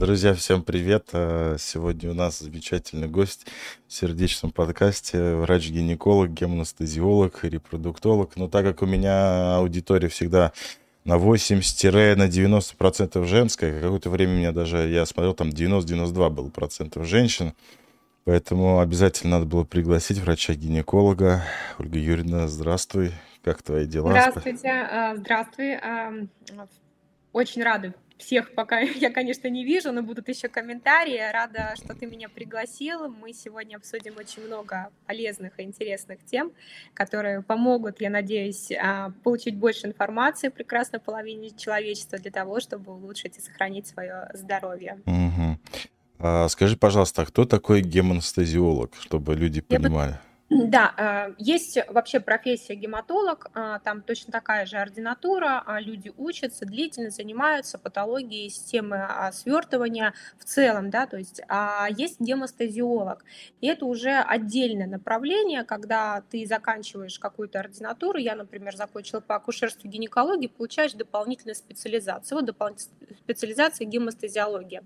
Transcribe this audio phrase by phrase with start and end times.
[0.00, 1.08] Друзья, всем привет!
[1.12, 3.48] Э, сегодня у нас замечательный гость
[3.88, 8.36] в сердечном подкасте, врач-гинеколог, геманестезиолог, репродуктолог.
[8.36, 10.52] Но так как у меня аудитория всегда
[11.04, 17.54] на 80-90% женская, какое-то время меня даже, я смотрел, там 90-92 было процентов женщин,
[18.22, 21.42] поэтому обязательно надо было пригласить врача-гинеколога.
[21.76, 23.10] Ольга Юрьевна, здравствуй,
[23.42, 24.10] как твои дела?
[24.10, 25.80] Здравствуйте, э, здравствуй.
[27.32, 31.20] Очень рада всех пока я, конечно, не вижу, но будут еще комментарии.
[31.32, 33.08] Рада, что ты меня пригласил.
[33.08, 36.52] Мы сегодня обсудим очень много полезных и интересных тем,
[36.94, 43.38] которые помогут, я надеюсь, а, получить больше информации прекрасной половине человечества для того, чтобы улучшить
[43.38, 44.98] и сохранить свое здоровье.
[45.06, 45.58] Угу.
[46.20, 50.10] А, скажи, пожалуйста, а кто такой геманестезиолог, чтобы люди понимали?
[50.12, 56.10] Я да, э, есть вообще профессия гематолог, а, там точно такая же ординатура, а, люди
[56.16, 63.24] учатся, длительно занимаются патологией системы а, свертывания в целом, да, то есть а есть гемостазиолог.
[63.60, 69.86] И это уже отдельное направление, когда ты заканчиваешь какую-то ординатуру, я, например, закончила по акушерству
[69.86, 74.82] гинекологии, получаешь дополнительную специализацию, вот дополнительная специализация гемостазиология.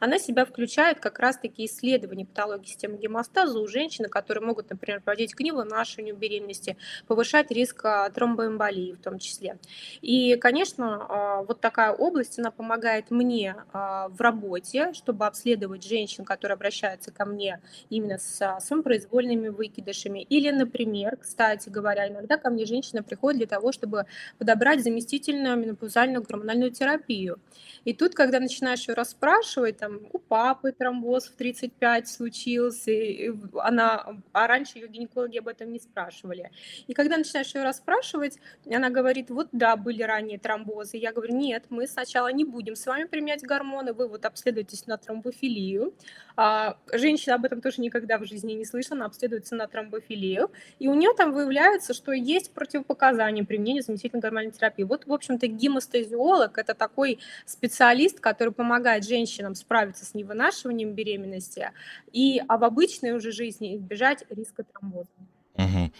[0.00, 5.34] Она себя включает как раз-таки исследование патологии системы гемостаза у женщин, которые могут, например, проводить
[5.34, 9.58] к вынашиванию беременности, повышать риск а, тромбоэмболии в том числе.
[10.00, 16.24] И, конечно, а, вот такая область, она помогает мне а, в работе, чтобы обследовать женщин,
[16.24, 17.60] которые обращаются ко мне
[17.90, 20.20] именно с самопроизвольными выкидышами.
[20.20, 24.06] Или, например, кстати говоря, иногда ко мне женщина приходит для того, чтобы
[24.38, 27.38] подобрать заместительную менопаузальную гормональную терапию.
[27.84, 34.16] И тут, когда начинаешь ее расспрашивать, там, у папы тромбоз в 35 случился, и она,
[34.32, 36.50] а раньше ее гинекологи об этом не спрашивали.
[36.86, 38.38] И когда начинаешь ее расспрашивать,
[38.70, 40.96] она говорит, вот да, были ранние тромбозы.
[40.96, 44.96] Я говорю, нет, мы сначала не будем с вами применять гормоны, вы вот обследуетесь на
[44.96, 45.94] тромбофилию.
[46.36, 50.88] А, женщина об этом тоже никогда в жизни не слышала, она обследуется на тромбофилию, и
[50.88, 54.84] у нее там выявляется, что есть противопоказания применения заместительной гормональной терапии.
[54.84, 61.70] Вот, в общем-то, гемостазиолог– это такой специалист, который помогает женщинам справиться с невынашиванием беременности
[62.12, 65.08] и а в обычной уже жизни избежать риска тромбоза тромбоза.
[65.56, 65.92] Угу.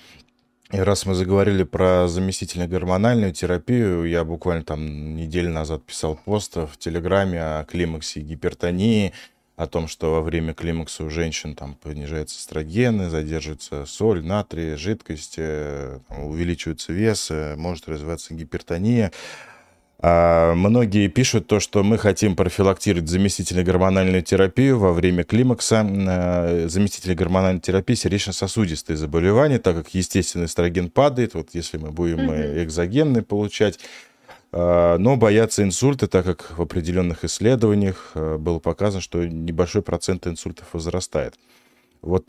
[0.72, 6.56] И раз мы заговорили про заместительную гормональную терапию, я буквально там неделю назад писал пост
[6.56, 9.12] в Телеграме о климаксе и гипертонии,
[9.56, 15.34] о том, что во время климакса у женщин там понижаются эстрогены, задерживается соль, натрий, жидкость,
[15.36, 19.12] э, увеличивается вес, э, может развиваться гипертония.
[20.00, 25.86] А, многие пишут то, что мы хотим профилактировать заместительную гормональную терапию во время климакса.
[25.88, 32.18] А, заместительная гормональная терапия сердечно-сосудистые заболевания, так как естественный эстроген падает, вот если мы будем
[32.18, 33.78] mm экзогенный получать,
[34.52, 40.66] а, но боятся инсульта, так как в определенных исследованиях было показано, что небольшой процент инсультов
[40.72, 41.34] возрастает.
[42.02, 42.26] Вот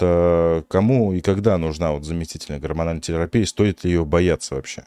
[0.70, 4.86] кому и когда нужна вот заместительная гормональная терапия, стоит ли ее бояться вообще?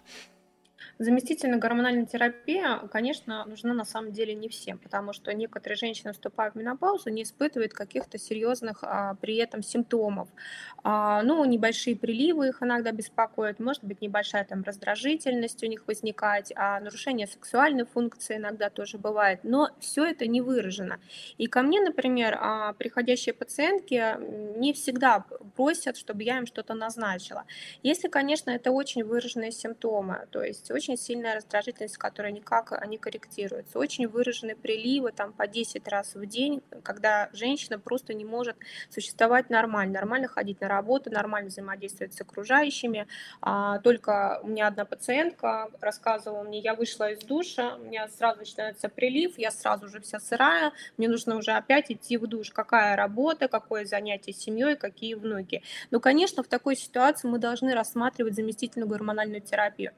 [1.00, 6.50] Заместительная гормональная терапия, конечно, нужна на самом деле не всем, потому что некоторые женщины, вступая
[6.50, 10.28] в менопаузу, не испытывают каких-то серьезных а, при этом симптомов.
[10.82, 16.50] А, ну, небольшие приливы их иногда беспокоят, может быть, небольшая там раздражительность у них возникает,
[16.56, 20.98] а нарушение сексуальной функции иногда тоже бывает, но все это не выражено.
[21.36, 24.16] И ко мне, например, а, приходящие пациентки
[24.58, 27.44] не всегда просят, чтобы я им что-то назначила.
[27.84, 32.96] Если, конечно, это очень выраженные симптомы, то есть очень очень сильная раздражительность, которая никак не
[32.96, 38.56] корректируется, очень выраженные приливы там по 10 раз в день, когда женщина просто не может
[38.88, 43.06] существовать нормально, нормально ходить на работу, нормально взаимодействовать с окружающими.
[43.42, 48.38] А, только у меня одна пациентка рассказывала мне, я вышла из душа, у меня сразу
[48.38, 52.50] начинается прилив, я сразу же вся сырая, мне нужно уже опять идти в душ.
[52.50, 55.62] Какая работа, какое занятие с семьей, какие внуки.
[55.90, 59.92] Ну, конечно, в такой ситуации мы должны рассматривать заместительную гормональную терапию.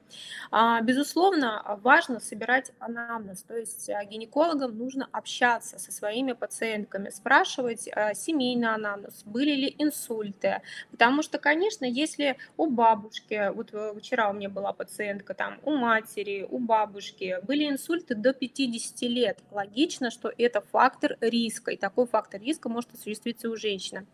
[0.51, 7.87] А, Безусловно, важно собирать анамнез, то есть э, гинекологам нужно общаться со своими пациентками, спрашивать
[7.87, 14.29] э, семейный анамнез, были ли инсульты, потому что, конечно, если у бабушки, вот э, вчера
[14.29, 20.09] у меня была пациентка, там у матери, у бабушки были инсульты до 50 лет, логично,
[20.09, 24.05] что это фактор риска, и такой фактор риска может осуществиться у женщины.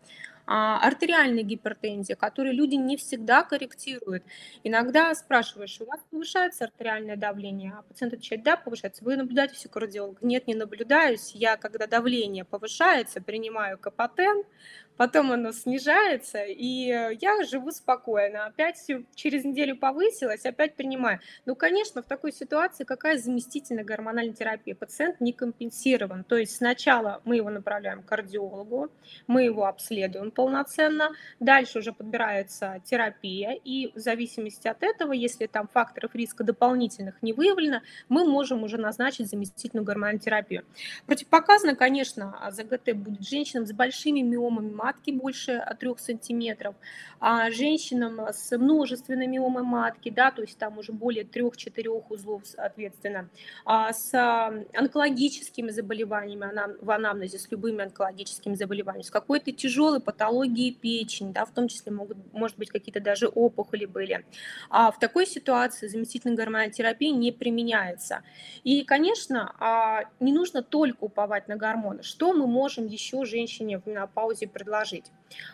[0.50, 4.24] А, артериальная гипертензия, которую люди не всегда корректируют.
[4.64, 7.74] Иногда спрашиваешь, у вас повышается артериальное давление?
[7.78, 9.04] А пациент отвечает, да, повышается.
[9.04, 10.22] Вы наблюдаете все кардиолог?
[10.22, 11.32] Нет, не наблюдаюсь.
[11.34, 14.44] Я, когда давление повышается, принимаю капотен,
[14.98, 18.46] потом оно снижается, и э, я живу спокойно.
[18.46, 18.84] Опять
[19.14, 21.20] через неделю повысилось, опять принимаю.
[21.46, 24.74] Ну, конечно, в такой ситуации какая заместительная гормональная терапия?
[24.74, 26.24] Пациент не компенсирован.
[26.24, 28.90] То есть сначала мы его направляем к кардиологу,
[29.26, 31.10] мы его обследуем полноценно,
[31.40, 37.32] дальше уже подбирается терапия, и в зависимости от этого, если там факторов риска дополнительных не
[37.32, 40.64] выявлено, мы можем уже назначить заместительную гормональную терапию.
[41.06, 46.74] Противопоказано, конечно, ЗГТ будет женщинам с большими миомами матки больше 3 сантиметров,
[47.20, 53.28] а женщинам с множественной миомой матки, да, то есть там уже более 3-4 узлов, соответственно,
[53.64, 54.14] а с
[54.74, 61.50] онкологическими заболеваниями в анамнезе, с любыми онкологическими заболеваниями, с какой-то тяжелой патологией печени, да, в
[61.50, 64.24] том числе могут, может быть, какие-то даже опухоли были.
[64.70, 68.22] А в такой ситуации заместительная гормональная терапия не применяется.
[68.64, 72.02] И, конечно, а, не нужно только уповать на гормоны.
[72.02, 74.77] Что мы можем еще женщине в менопаузе предложить?
[74.78, 75.10] Предложить.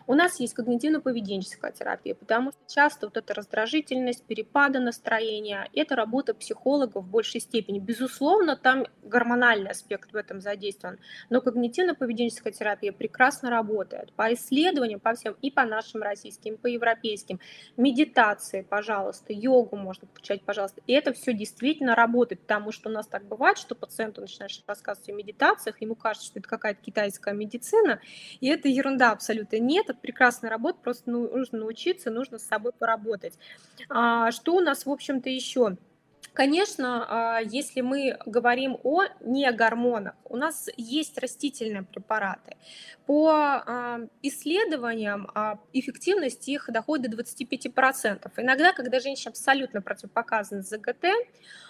[0.06, 6.34] У нас есть когнитивно-поведенческая терапия, потому что часто вот эта раздражительность, перепады настроения, это работа
[6.34, 7.78] психолога в большей степени.
[7.78, 10.98] Безусловно, там гормональный аспект в этом задействован,
[11.30, 14.12] но когнитивно-поведенческая терапия прекрасно работает.
[14.12, 17.40] По исследованиям, по всем, и по нашим российским, и по европейским,
[17.76, 20.82] медитации, пожалуйста, йогу можно включать, пожалуйста.
[20.86, 25.08] И это все действительно работает, потому что у нас так бывает, что пациенту начинаешь рассказывать
[25.08, 28.00] о медитациях, ему кажется, что это какая-то китайская медицина,
[28.40, 32.72] и это ерунда абсолютно нет, это прекрасная работа, просто ну, нужно научиться, нужно с собой
[32.72, 33.38] поработать.
[33.88, 35.76] А, что у нас, в общем-то, еще?
[36.32, 42.56] Конечно, а, если мы говорим о негормонах, у нас есть растительные препараты.
[43.06, 45.30] По а, исследованиям
[45.72, 48.32] эффективность их доходит до 25%.
[48.38, 51.04] Иногда, когда женщина абсолютно противопоказана ЗГТ,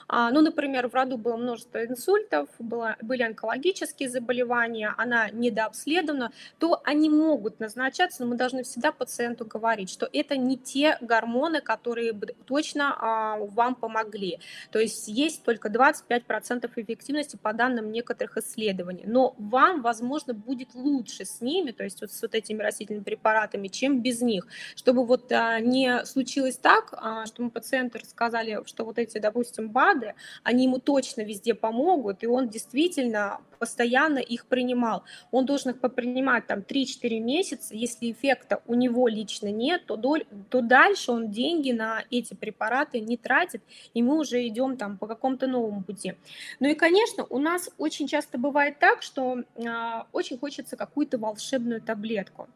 [0.08, 7.10] ну, например, в роду было множество инсультов, было, были онкологические заболевания, она недообследована, то они
[7.10, 12.34] могут назначаться, но мы должны всегда пациенту говорить, что это не те гормоны, которые бы
[12.46, 14.40] точно вам помогли.
[14.70, 19.04] То есть есть только 25% эффективности по данным некоторых исследований.
[19.06, 23.68] Но вам, возможно, будет лучше с ними, то есть вот с вот этими растительными препаратами,
[23.68, 24.46] чем без них.
[24.74, 29.70] Чтобы вот а, не случилось так, а, что мы пациенту рассказали, что вот эти, допустим,
[29.70, 29.94] БАДы,
[30.43, 35.05] они ему точно везде помогут, и он действительно постоянно их принимал.
[35.31, 37.75] Он должен их попринимать там 3-4 месяца.
[37.75, 43.00] Если эффекта у него лично нет, то, доль, то дальше он деньги на эти препараты
[43.00, 43.62] не тратит,
[43.94, 46.14] и мы уже идем там по какому-то новому пути.
[46.61, 49.64] Ну и, конечно, у нас очень часто бывает так, что э,
[50.12, 52.49] очень хочется какую-то волшебную таблетку.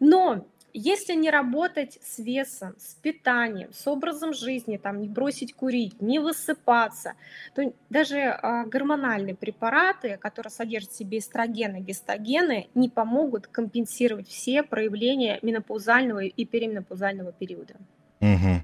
[0.00, 0.46] Но
[0.78, 6.18] если не работать с весом, с питанием, с образом жизни, там, не бросить курить, не
[6.18, 7.14] высыпаться,
[7.54, 14.62] то даже а, гормональные препараты, которые содержат в себе эстрогены, гистогены, не помогут компенсировать все
[14.62, 17.76] проявления менопаузального и переменопаузального периода.
[18.20, 18.62] Угу.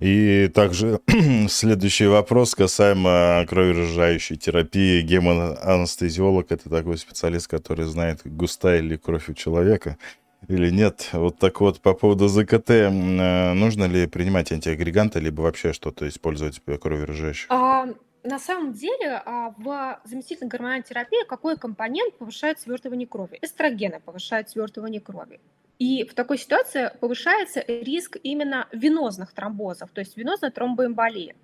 [0.00, 1.00] И также
[1.48, 5.02] следующий вопрос касаемо кровережающей терапии.
[5.02, 9.96] Гемоанестезиолог– это такой специалист, который знает, густая ли кровь у человека
[10.48, 11.10] или нет.
[11.12, 12.70] Вот так вот по поводу ЗКТ.
[12.70, 17.46] Э, нужно ли принимать антиагреганты, либо вообще что-то использовать кровережащих?
[17.50, 17.88] А,
[18.22, 23.38] на самом деле а, в заместительной гормональной терапии какой компонент повышает свертывание крови?
[23.42, 25.40] Эстрогены повышают свертывание крови.
[25.78, 31.34] И в такой ситуации повышается риск именно венозных тромбозов, то есть венозной тромбоэмболии.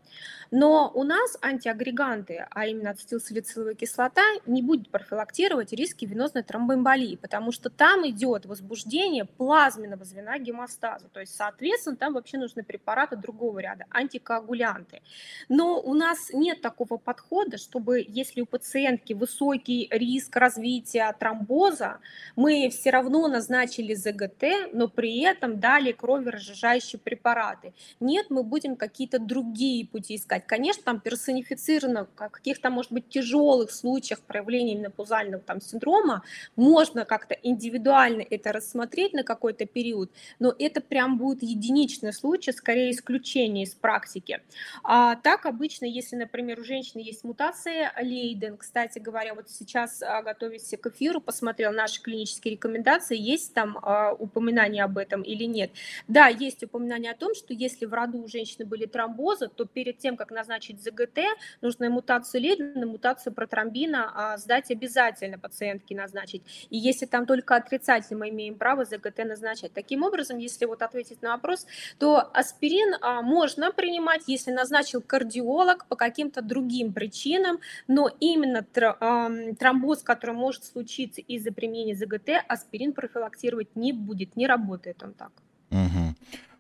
[0.51, 7.53] Но у нас антиагреганты, а именно ацетилсалициловая кислота, не будет профилактировать риски венозной тромбоэмболии, потому
[7.53, 11.09] что там идет возбуждение плазменного звена гемостаза.
[11.13, 15.03] То есть, соответственно, там вообще нужны препараты другого ряда, антикоагулянты.
[15.49, 21.99] Но у нас нет такого подхода, чтобы если у пациентки высокий риск развития тромбоза,
[22.35, 27.73] мы все равно назначили ЗГТ, но при этом дали кроверазжижающие препараты.
[28.01, 30.47] Нет, мы будем какие-то другие пути искать.
[30.47, 36.23] Конечно, там персонифицировано в каких-то, может быть, тяжелых случаях проявления менопаузального там синдрома
[36.57, 42.91] можно как-то индивидуально это рассмотреть на какой-то период, но это прям будет единичный случай, скорее
[42.91, 44.41] исключение из практики.
[44.83, 50.23] А так обычно, если, например, у женщины есть мутация Лейден, кстати говоря, вот сейчас, а,
[50.23, 55.71] готовясь к эфиру, посмотрел наши клинические рекомендации, есть там а, упоминание об этом или нет.
[56.09, 59.99] Да, есть упоминание о том, что если в роду у женщины были тромбозы, то перед
[59.99, 61.21] тем, как назначить ЗГТ,
[61.61, 66.43] нужно мутацию Лейдена, мутацию протромбина а, сдать обязательно пациентке назначить.
[66.71, 69.73] И если там только отрицательно, мы имеем право ЗГТ назначать.
[69.73, 71.67] Таким образом, если вот ответить на вопрос,
[71.99, 80.03] то аспирин а, можно принимать, если назначил кардиолог по каким-то другим причинам, но именно тромбоз,
[80.03, 85.33] который может случиться из-за применения ЗГТ, аспирин профилактировать не будет, не работает он так.
[85.71, 86.15] Угу.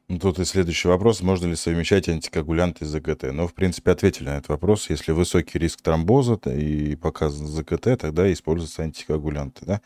[0.08, 1.22] Ну, тут и следующий вопрос.
[1.22, 3.32] Можно ли совмещать антикоагулянты с ЗКТ?
[3.32, 4.90] Ну, в принципе, ответили на этот вопрос.
[4.90, 9.80] Если высокий риск тромбоза и показан ЗКТ, тогда используются антикоагулянты, да?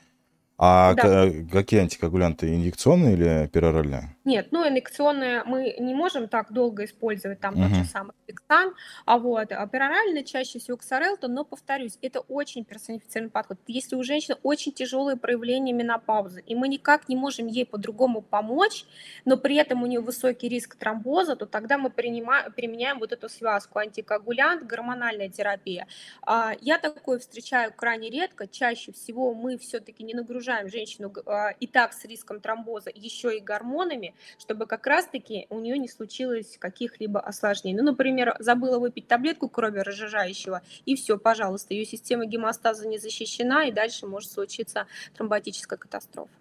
[0.59, 1.29] А Да.
[1.51, 2.55] какие антикоагулянты?
[2.55, 4.17] Инъекционные или пероральные?
[4.25, 8.73] Нет, ну, инъекционные мы не можем так долго использовать, там тот же самый Пиксан,
[9.05, 13.59] а вот а перорально чаще всего Ксарелта, но, повторюсь, это очень персонифицированный подход.
[13.67, 18.87] Если у женщины очень тяжелые проявления менопаузы, и мы никак не можем ей по-другому помочь,
[19.27, 23.29] но при этом у нее высокий риск тромбоза, то тогда мы принимаем, применяем вот эту
[23.29, 25.87] связку антикоагулянт, гормональная терапия.
[26.23, 31.67] А, я такое встречаю крайне редко, чаще всего мы все-таки не нагружаем женщину а, и
[31.67, 37.21] так с риском тромбоза еще и гормонами, чтобы как раз-таки у нее не случилось каких-либо
[37.21, 37.79] осложнений.
[37.79, 43.65] Ну, например, забыла выпить таблетку крови разжижающего, и все, пожалуйста, ее система гемостаза не защищена,
[43.65, 44.87] и дальше может случиться
[45.17, 46.33] тромботическая катастрофа.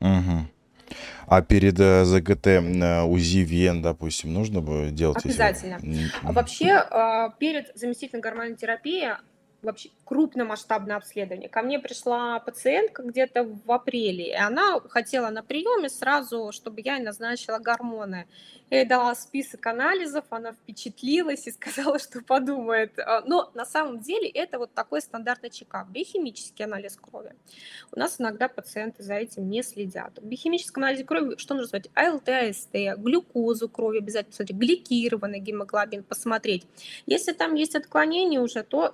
[0.00, 0.48] Угу.
[1.26, 5.24] А перед э, ЗГТ э, УЗИ вен, допустим, нужно бы делать?
[5.24, 5.78] Обязательно.
[5.82, 6.10] Если...
[6.22, 9.14] Вообще, а, перед заместительной гормональной терапией
[9.62, 11.48] вообще крупномасштабное обследование.
[11.48, 16.98] Ко мне пришла пациентка где-то в апреле, и она хотела на приеме сразу, чтобы я
[16.98, 18.26] назначила гормоны.
[18.70, 22.98] Я ей дала список анализов, она впечатлилась и сказала, что подумает.
[22.98, 27.34] А, но на самом деле это вот такой стандартный чекап, биохимический анализ крови.
[27.92, 30.18] У нас иногда пациенты за этим не следят.
[30.18, 31.92] В биохимическом анализе крови что нужно смотреть?
[31.94, 36.66] АЛТ, АСТ, глюкозу крови обязательно смотреть, гликированный гемоглобин посмотреть.
[37.04, 38.92] Если там есть отклонение уже, то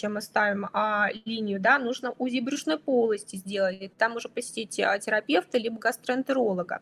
[0.00, 4.98] следующее мы ставим а, линию, да, нужно УЗИ брюшной полости сделать, там уже посетить а,
[4.98, 6.80] терапевта либо гастроэнтеролога.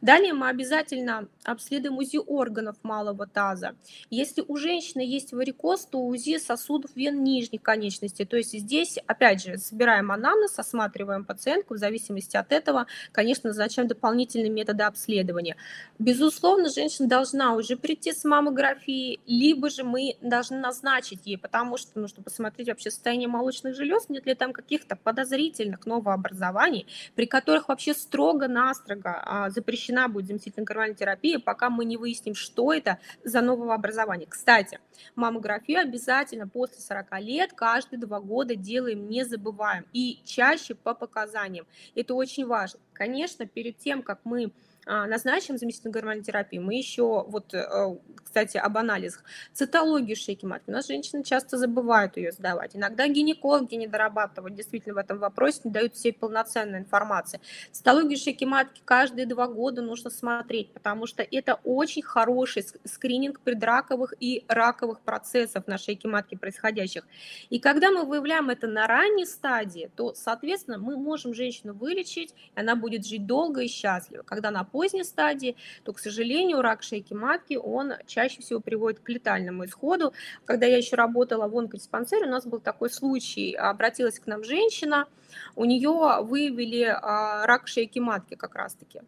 [0.00, 3.74] Далее мы обязательно обследуем УЗИ органов малого таза.
[4.10, 8.24] Если у женщины есть варикоз, то УЗИ сосудов вен нижних конечностей.
[8.24, 13.88] То есть здесь, опять же, собираем анамнез, осматриваем пациентку, в зависимости от этого, конечно, назначаем
[13.88, 15.56] дополнительные методы обследования.
[15.98, 21.98] Безусловно, женщина должна уже прийти с маммографией, либо же мы должны назначить ей, потому что
[21.98, 27.94] нужно посмотреть вообще состояние молочных желез, нет ли там каких-то подозрительных новообразований, при которых вообще
[27.94, 33.74] строго-настрого а, запрещена будет заместительная гормональная терапия, пока мы не выясним, что это за нового
[33.74, 34.26] образования.
[34.28, 34.80] Кстати,
[35.14, 39.86] маммографию обязательно после 40 лет каждые два года делаем, не забываем.
[39.92, 41.66] И чаще по показаниям.
[41.94, 42.80] Это очень важно.
[42.92, 44.52] Конечно, перед тем, как мы
[44.90, 50.68] назначим заместительную гормональную терапию, мы еще, вот, э, кстати, об анализах, цитологию шейки матки.
[50.68, 52.74] У нас женщины часто забывают ее сдавать.
[52.74, 57.40] Иногда гинекологи не дорабатывают действительно в этом вопросе, не дают всей полноценной информации.
[57.70, 64.14] Цитологию шейки матки каждые два года нужно смотреть, потому что это очень хороший скрининг предраковых
[64.18, 67.06] и раковых процессов на шейке матки происходящих.
[67.48, 72.60] И когда мы выявляем это на ранней стадии, то, соответственно, мы можем женщину вылечить, и
[72.60, 74.22] она будет жить долго и счастливо.
[74.22, 79.08] Когда на поздней стадии, то, к сожалению, рак шейки матки, он чаще всего приводит к
[79.10, 80.14] летальному исходу.
[80.46, 85.06] Когда я еще работала в онкодиспансере, у нас был такой случай, обратилась к нам женщина,
[85.54, 89.02] у нее выявили а, рак шейки матки как раз-таки.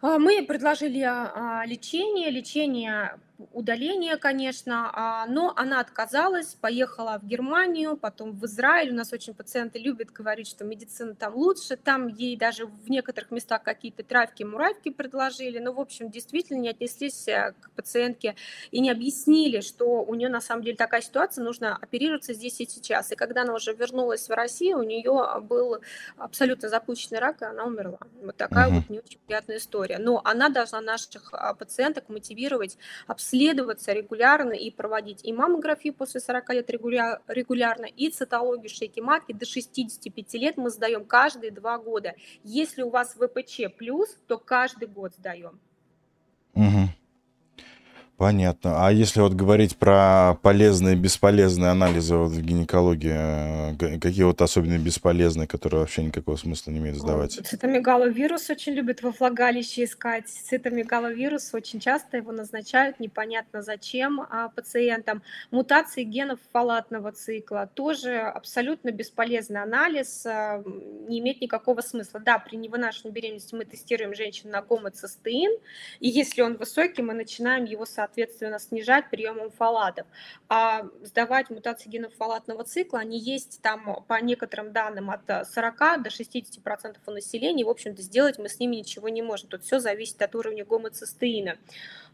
[0.00, 3.18] А, мы предложили а, лечение, лечение
[3.52, 8.90] удаление, конечно, а, но она отказалась, поехала в Германию, потом в Израиль.
[8.90, 11.76] У нас очень пациенты любят говорить, что медицина там лучше.
[11.76, 15.58] Там ей даже в некоторых местах какие-то травки, муравки предложили.
[15.58, 18.34] Но, в общем, действительно не отнеслись э, к пациентке
[18.72, 22.66] и не объяснили, что у нее на самом деле такая ситуация, нужно оперироваться здесь и
[22.66, 23.12] сейчас.
[23.12, 25.78] И когда она уже вернулась в Россию, у нее был
[26.16, 28.00] абсолютно запущенный рак, и она умерла.
[28.20, 28.74] Вот такая uh-huh.
[28.74, 29.98] вот не очень приятная история.
[29.98, 32.76] Но она должна наших а, пациенток мотивировать
[33.06, 39.32] абсолютно обследоваться регулярно и проводить и маммографию после 40 лет регулярно, и цитологию шейки матки
[39.32, 42.14] до 65 лет мы сдаем каждые два года.
[42.42, 45.60] Если у вас ВПЧ плюс, то каждый год сдаем.
[46.54, 46.88] Угу.
[48.18, 48.84] Понятно.
[48.84, 54.42] А если вот говорить про полезные и бесполезные анализы вот в гинекологии, э, какие вот
[54.42, 57.38] особенно бесполезные, которые вообще никакого смысла не имеют сдавать?
[57.46, 60.26] Цитомегаловирус очень любят во влагалище искать.
[60.26, 65.22] Цитомегаловирус очень часто его назначают, непонятно зачем а, пациентам.
[65.52, 70.64] Мутации генов фалатного цикла тоже абсолютно бесполезный анализ, а,
[71.06, 72.18] не имеет никакого смысла.
[72.18, 75.52] Да, при невынашивании беременности мы тестируем женщину на гомоцистеин,
[76.00, 80.06] и если он высокий, мы начинаем его соответственно соответственно, снижать приемом фалатов.
[80.48, 86.10] А сдавать мутации генов фалатного цикла, они есть там по некоторым данным от 40 до
[86.10, 87.64] 60 процентов у населения.
[87.64, 89.48] В общем-то, сделать мы с ними ничего не можем.
[89.48, 91.58] Тут все зависит от уровня гомоцистеина.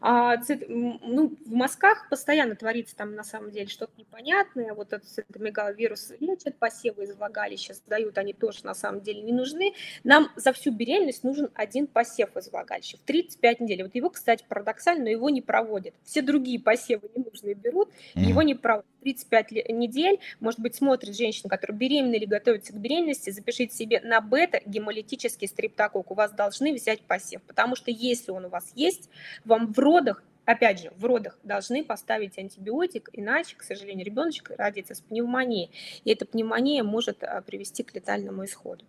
[0.06, 0.36] А,
[0.68, 4.74] ну, в мозгах постоянно творится там на самом деле что-то непонятное.
[4.74, 9.72] Вот этот цитомегаловирус лечат, посевы из влагалища сдают, они тоже на самом деле не нужны.
[10.04, 13.82] Нам за всю беременность нужен один посев из влагалища в 35 недель.
[13.82, 15.94] Вот его, кстати, парадоксально, но его не проводят.
[16.04, 18.20] Все другие посевы ненужные берут, mm.
[18.20, 18.84] его не проводят.
[19.04, 24.20] 35 недель, может быть, смотрит женщина, которая беременна или готовится к беременности, запишите себе на
[24.20, 26.10] бета гемолитический стриптокок.
[26.10, 29.10] У вас должны взять посев, потому что если он у вас есть,
[29.44, 34.94] вам в родах опять же, в родах должны поставить антибиотик, иначе, к сожалению, ребеночек родится
[34.94, 35.70] с пневмонией,
[36.04, 38.84] и эта пневмония может а, привести к летальному исходу.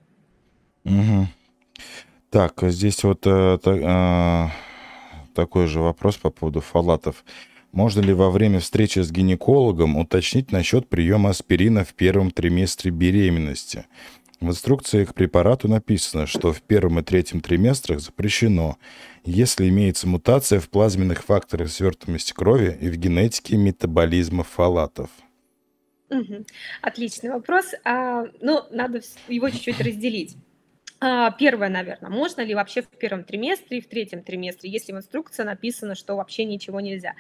[0.84, 1.28] Угу.
[2.30, 4.48] Так, а здесь вот э, э,
[5.34, 7.24] такой же вопрос по поводу фалатов.
[7.72, 13.86] Можно ли во время встречи с гинекологом уточнить насчет приема аспирина в первом триместре беременности?
[14.46, 18.78] В инструкции к препарату написано, что в первом и третьем триместрах запрещено,
[19.24, 25.10] если имеется мутация в плазменных факторах свертываемости крови и в генетике метаболизма фалатов.
[26.84, 27.74] Отличный вопрос.
[27.86, 30.38] А, ну, надо его чуть-чуть разделить.
[31.00, 34.98] А, первое, наверное, можно ли вообще в первом триместре и в третьем триместре, если в
[34.98, 37.16] инструкции написано, что вообще ничего нельзя.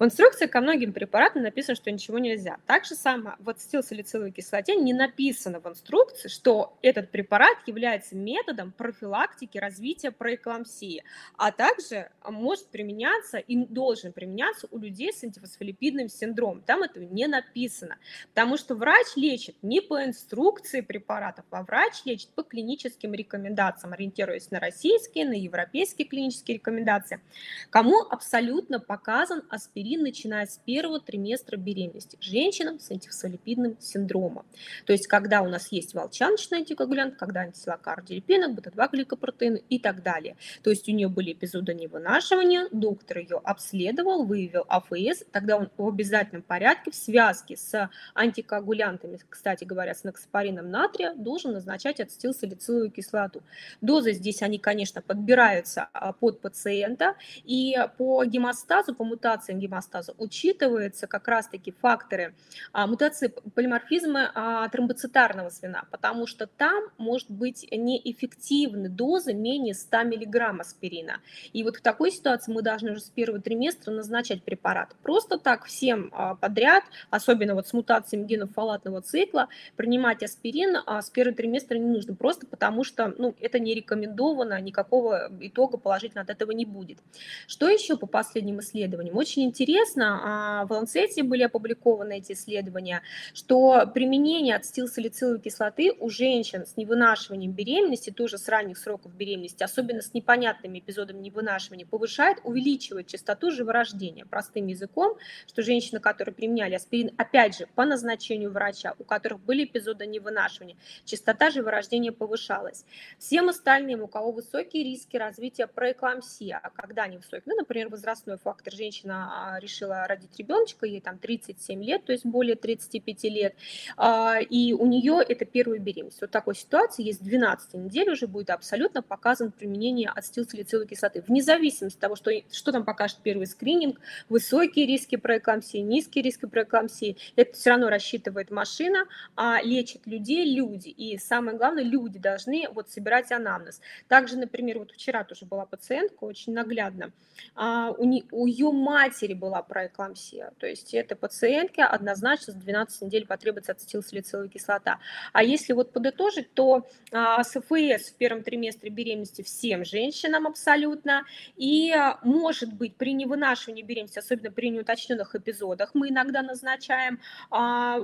[0.00, 2.56] В инструкции ко многим препаратам написано, что ничего нельзя.
[2.66, 8.72] Так же самое в ацетилсалициловой кислоте не написано в инструкции, что этот препарат является методом
[8.72, 11.04] профилактики развития проэклампсии,
[11.36, 16.62] а также может применяться и должен применяться у людей с антифосфолипидным синдромом.
[16.62, 17.98] Там этого не написано,
[18.30, 24.50] потому что врач лечит не по инструкции препаратов, а врач лечит по клиническим рекомендациям, ориентируясь
[24.50, 27.20] на российские, на европейские клинические рекомендации.
[27.68, 34.44] Кому абсолютно показан аспирин инсулин, начиная с первого триместра беременности женщинам с антифосфолипидным синдромом.
[34.86, 40.02] То есть, когда у нас есть волчаночный антикоагулянт, когда антитела кардиолипина, бета-2 гликопротеины и так
[40.02, 40.36] далее.
[40.62, 45.88] То есть, у нее были эпизоды невынашивания, доктор ее обследовал, выявил АФС, тогда он в
[45.88, 53.42] обязательном порядке в связке с антикоагулянтами, кстати говоря, с ноксапарином натрия, должен назначать ацетилсалициловую кислоту.
[53.80, 60.14] Дозы здесь, они, конечно, подбираются а, под пациента, и по гемостазу, по мутациям гемостаза, гомеостаза
[60.18, 62.34] учитываются как раз-таки факторы
[62.72, 69.98] а, мутации полиморфизма а, тромбоцитарного звена, потому что там может быть неэффективны дозы менее 100
[70.04, 71.20] мг аспирина.
[71.52, 74.94] И вот в такой ситуации мы должны уже с первого триместра назначать препарат.
[75.02, 81.02] Просто так всем а, подряд, особенно вот с мутациями генов фалатного цикла, принимать аспирин а,
[81.02, 86.24] с первого триместра не нужно, просто потому что ну, это не рекомендовано, никакого итога положительного
[86.24, 86.98] от этого не будет.
[87.46, 89.16] Что еще по последним исследованиям?
[89.16, 93.02] Очень интересно интересно, а, в Lancet были опубликованы эти исследования,
[93.34, 100.02] что применение ацетилсалициловой кислоты у женщин с невынашиванием беременности, тоже с ранних сроков беременности, особенно
[100.02, 104.24] с непонятными эпизодами невынашивания, повышает, увеличивает частоту живорождения.
[104.24, 109.64] Простым языком, что женщины, которые применяли аспирин, опять же, по назначению врача, у которых были
[109.64, 112.84] эпизоды невынашивания, частота живорождения повышалась.
[113.18, 118.38] Всем остальным, у кого высокие риски развития проэклампсии, а когда они высокие, ну, например, возрастной
[118.38, 123.54] фактор, женщина а, решила родить ребеночка, ей там 37 лет, то есть более 35 лет,
[123.96, 126.20] а, и у нее это первая беременность.
[126.20, 131.96] Вот такой ситуации есть 12 недель уже будет абсолютно показан применение ацетилсалициловой кислоты, вне зависимости
[131.96, 137.54] от того, что, что там покажет первый скрининг, высокие риски проэклампсии, низкие риски проэклампсии, это
[137.54, 143.32] все равно рассчитывает машина, а лечит людей люди, и самое главное, люди должны вот собирать
[143.32, 143.80] анамнез.
[144.08, 147.12] Также, например, вот вчера тоже была пациентка, очень наглядно,
[147.54, 150.52] а, у, не, у ее матери была проэклампсия.
[150.58, 155.00] То есть этой пациентке однозначно с 12 недель потребуется ацетилсалициловая кислота.
[155.32, 161.24] А если вот подытожить, то а, СФС в первом триместре беременности всем женщинам абсолютно.
[161.56, 167.98] И может быть при невынашивании беременности, особенно при неуточненных эпизодах, мы иногда назначаем а,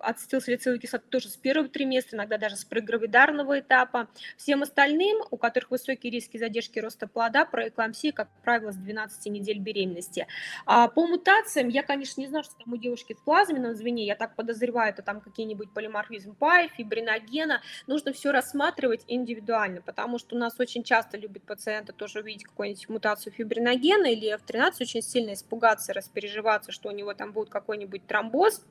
[0.00, 4.08] ацетилсалициловую кислоту тоже с первого триместра, иногда даже с програвидарного этапа.
[4.36, 9.58] Всем остальным, у которых высокие риски задержки роста плода, проэклампсия, как правило, с 12 недель
[9.58, 10.26] беременности.
[10.64, 14.16] А по мутациям, я, конечно, не знаю, что там у девушки в плазменном звене, я
[14.16, 20.38] так подозреваю, это там какие-нибудь полиморфизм пай, фибриногена, нужно все рассматривать индивидуально, потому что у
[20.38, 25.92] нас очень часто любят пациенты тоже увидеть какую-нибудь мутацию фибриногена или F13, очень сильно испугаться,
[25.92, 28.62] распереживаться, что у него там будет какой-нибудь тромбоз,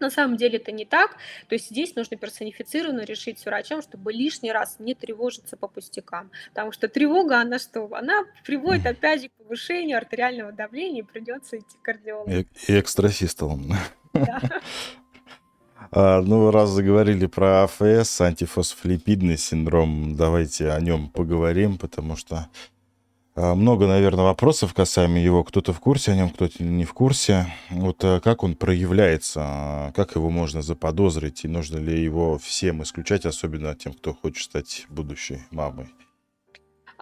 [0.00, 1.16] На самом деле это не так.
[1.48, 6.30] То есть здесь нужно персонифицированно решить с врачом, чтобы лишний раз не тревожиться по пустякам.
[6.50, 7.88] Потому что тревога, она что?
[7.94, 12.30] Она приводит опять же к повышению артериального давления, и придется идти к кардиологу.
[12.30, 13.72] И, и экстрасистолом.
[14.12, 14.40] Да.
[15.90, 22.48] А, ну, раз заговорили про АФС, антифосфолипидный синдром, давайте о нем поговорим, потому что
[23.54, 25.44] много, наверное, вопросов касаемо его.
[25.44, 27.46] Кто-то в курсе о нем, кто-то не в курсе.
[27.70, 33.26] Вот а, как он проявляется, как его можно заподозрить, и нужно ли его всем исключать,
[33.26, 35.88] особенно тем, кто хочет стать будущей мамой?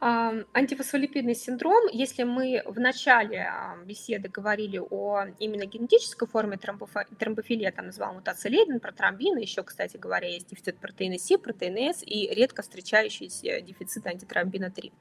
[0.06, 3.50] Антифосфолипидный синдром, если мы в начале
[3.84, 10.28] беседы говорили о именно генетической форме тромбофилия, там называл мутация Лейден, протромбина, еще, кстати говоря,
[10.28, 14.92] есть дефицит протеина С, протеина С и редко встречающийся дефицит антитромбина 3,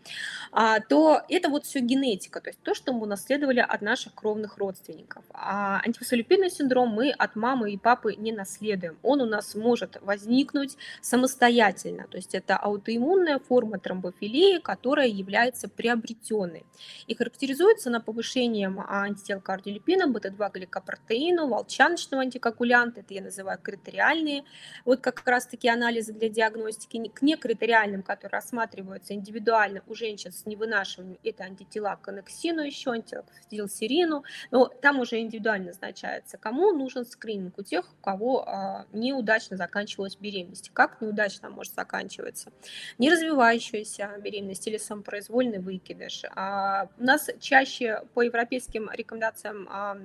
[0.52, 4.58] а, то это вот все генетика, то есть то, что мы унаследовали от наших кровных
[4.58, 5.24] родственников.
[5.34, 8.98] А антифосфолипидный синдром мы от мамы и папы не наследуем.
[9.04, 15.68] Он у нас может возникнуть самостоятельно, то есть это аутоиммунная форма тромбофилии, которая которая является
[15.68, 16.66] приобретенной
[17.08, 24.46] и характеризуется на повышением антител кардиолипина, бета-2 гликопротеину, волчаночного антикоагулянта, это я называю критериальные,
[24.86, 31.20] вот как раз-таки анализы для диагностики, к некритериальным, которые рассматриваются индивидуально у женщин с невынашиванием,
[31.26, 37.64] это антитела к анексину еще, антитилсерину, но там уже индивидуально назначается, кому нужен скрининг у
[37.64, 40.72] тех, у кого а, неудачно заканчивалась беременность.
[40.74, 42.54] Как неудачно может заканчиваться?
[42.98, 46.24] Неразвивающаяся беременность или самопроизвольный выкидыш.
[46.36, 49.98] А у нас чаще по европейским рекомендациям а,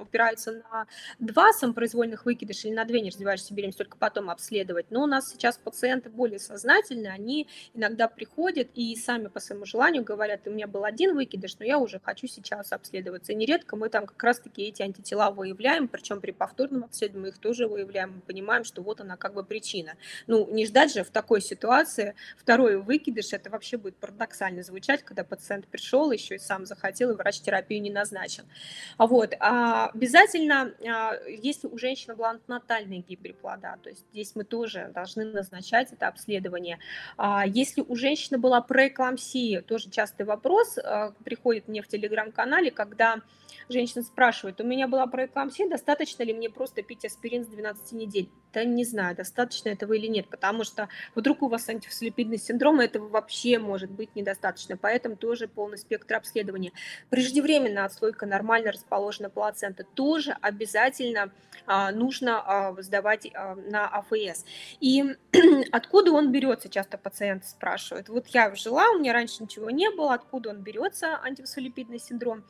[0.00, 0.86] упираются на
[1.18, 4.86] два самопроизвольных выкидыша или на две неразвивающиеся беременности, только потом обследовать.
[4.90, 10.04] Но у нас сейчас пациенты более сознательные, они иногда приходят и сами по своему желанию
[10.04, 13.32] говорят, у меня был один выкидыш, но я уже хочу сейчас обследоваться.
[13.32, 17.66] И нередко мы там как раз-таки эти антитела выявляем, причем при повторном обследовании их тоже
[17.66, 19.94] выявляем, мы понимаем, что вот она как бы причина.
[20.26, 25.24] Ну, не ждать же в такой ситуации второй выкидыш, это вообще будет парадоксально звучать, когда
[25.24, 28.44] пациент пришел, еще и сам захотел, и врач терапию не назначил.
[28.98, 29.34] Вот.
[29.40, 34.90] А обязательно, а, если у женщины была натальная гибель плода, то есть здесь мы тоже
[34.94, 36.78] должны назначать это обследование.
[37.16, 43.20] А если у женщины была преэклампсия, тоже частый вопрос, а, приходит мне в телеграм-канале, когда
[43.68, 48.30] женщина спрашивает, у меня была преэклампсия, достаточно ли мне просто пить аспирин с 12 недель?
[48.52, 53.08] Да не знаю, достаточно этого или нет, потому что вдруг у вас антифосфолипидный синдром, этого
[53.08, 56.72] вообще может быть недостаточно, поэтому тоже полный спектр обследования.
[57.10, 61.32] Преждевременная отслойка нормально расположена плацента тоже обязательно
[61.66, 64.44] а, нужно а, сдавать а, на АФС.
[64.80, 65.16] И
[65.72, 68.08] откуда он берется, часто пациенты спрашивают.
[68.08, 72.44] Вот я жила, у меня раньше ничего не было, откуда он берется, антифосфолипидный синдром.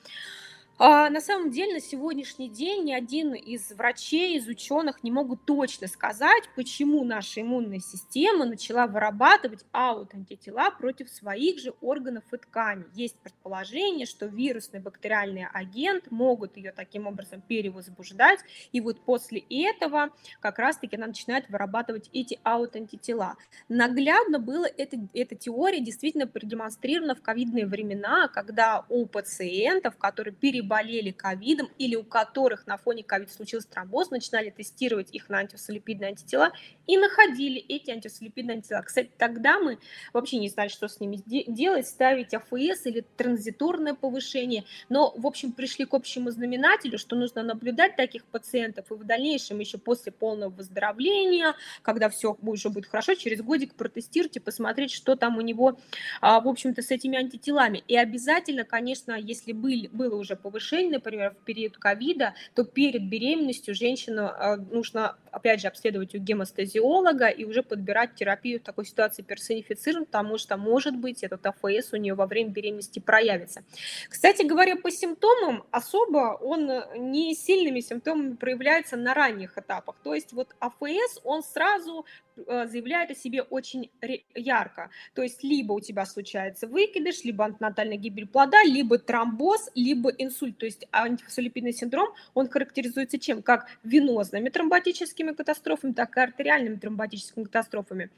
[0.77, 5.45] А, на самом деле на сегодняшний день ни один из врачей, из ученых не могут
[5.45, 12.87] точно сказать, почему наша иммунная система начала вырабатывать аутоантитела против своих же органов и тканей.
[12.93, 18.41] Есть предположение, что вирусный бактериальный агент могут ее таким образом перевозбуждать,
[18.73, 20.11] и вот после этого
[20.41, 23.37] как раз-таки она начинает вырабатывать эти аутоантитела.
[23.69, 30.63] Наглядно было это, эта теория действительно продемонстрирована в ковидные времена, когда у пациентов, которые переболели
[30.64, 36.11] переболели ковидом или у которых на фоне ковида случился тромбоз, начинали тестировать их на антифосфолипидные
[36.11, 36.53] антитела
[36.87, 38.83] и находили эти антифосфолипидные антитела.
[38.83, 39.79] Кстати, тогда мы
[40.12, 45.53] вообще не знали, что с ними делать, ставить АФС или транзиторное повышение, но, в общем,
[45.53, 50.50] пришли к общему знаменателю, что нужно наблюдать таких пациентов и в дальнейшем еще после полного
[50.50, 55.79] выздоровления, когда все уже будет хорошо, через годик протестировать и посмотреть, что там у него,
[56.20, 57.83] а, в общем-то, с этими антителами.
[57.88, 63.09] И обязательно, конечно, если были, было уже повышение, повышение, например, в период ковида, то перед
[63.09, 68.87] беременностью женщину а, нужно, опять же, обследовать у гемостазиолога и уже подбирать терапию в такой
[68.87, 73.64] ситуации персонифицированно, потому что, может быть, этот АФС у нее во время беременности проявится.
[74.09, 76.71] Кстати говоря, по симптомам особо он
[77.12, 79.97] не сильными симптомами проявляется на ранних этапах.
[80.05, 82.05] То есть вот АФС, он сразу
[82.47, 83.90] Э, заявляет о себе очень
[84.35, 84.90] ярко.
[85.14, 90.43] То есть либо у тебя случается выкидыш, либо антенатальная гибель плода, либо тромбоз, либо инсульт.
[90.52, 93.42] То есть антифосфолипидный синдром, он характеризуется чем?
[93.42, 98.11] Как венозными тромботическими катастрофами, так и артериальными тромботическими катастрофами.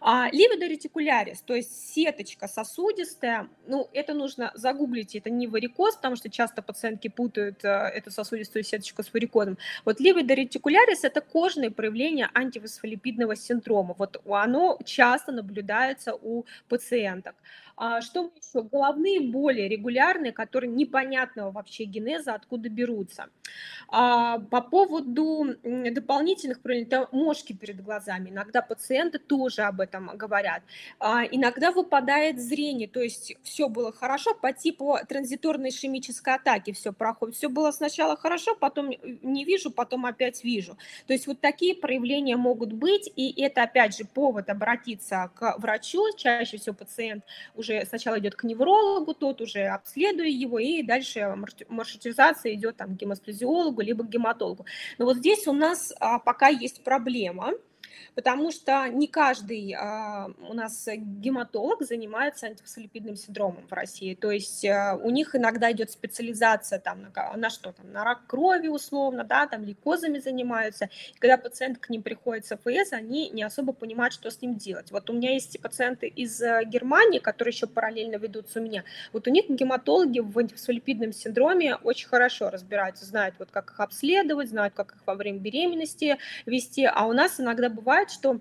[0.00, 6.16] А, либидо ретикулярис, то есть сеточка сосудистая, ну, это нужно загуглить, это не варикоз, потому
[6.16, 9.58] что часто пациентки путают э, эту сосудистую сеточку с варикозом.
[9.84, 13.94] Вот либидо ретикулярис– это кожные проявления антифосфолипидного синдрома.
[13.98, 17.34] Вот оно часто наблюдается у пациенток.
[17.76, 18.62] А что еще?
[18.62, 23.28] Головные боли регулярные, которые непонятного вообще генеза, откуда берутся.
[23.88, 28.30] А, по поводу дополнительных это мошки перед глазами.
[28.30, 30.62] Иногда пациенты тоже об этом говорят.
[30.98, 36.92] А, иногда выпадает зрение, то есть все было хорошо по типу транзиторной ишемической атаки, все
[36.92, 37.36] проходит.
[37.36, 38.90] Все было сначала хорошо, потом
[39.22, 40.76] не вижу, потом опять вижу.
[41.06, 46.02] То есть вот такие проявления могут быть, и это опять же повод обратиться к врачу.
[46.16, 51.34] Чаще всего пациент уже сначала идет к неврологу, тот уже обследуя его, и дальше
[51.68, 54.66] маршрутизация идет там, к гемостазиологу, либо к гематологу.
[54.98, 57.52] Но вот здесь у нас а, пока есть проблема–
[58.14, 64.14] потому что не каждый а, у нас гематолог занимается антифосфолипидным синдромом в России.
[64.14, 68.26] То есть а, у них иногда идет специализация там на, на что там, на рак
[68.26, 70.88] крови условно, да, там лейкозами занимаются.
[71.14, 74.56] И когда пациент к ним приходит с АФС, они не особо понимают, что с ним
[74.56, 74.90] делать.
[74.90, 78.84] Вот у меня есть пациенты из э, Германии, которые еще параллельно ведутся у меня.
[79.12, 84.48] Вот у них гематологи в антифосфолипидном синдроме очень хорошо разбираются, знают, вот как их обследовать,
[84.48, 86.84] знают, как их во время беременности вести.
[86.84, 88.40] А у нас иногда бывает бывает, что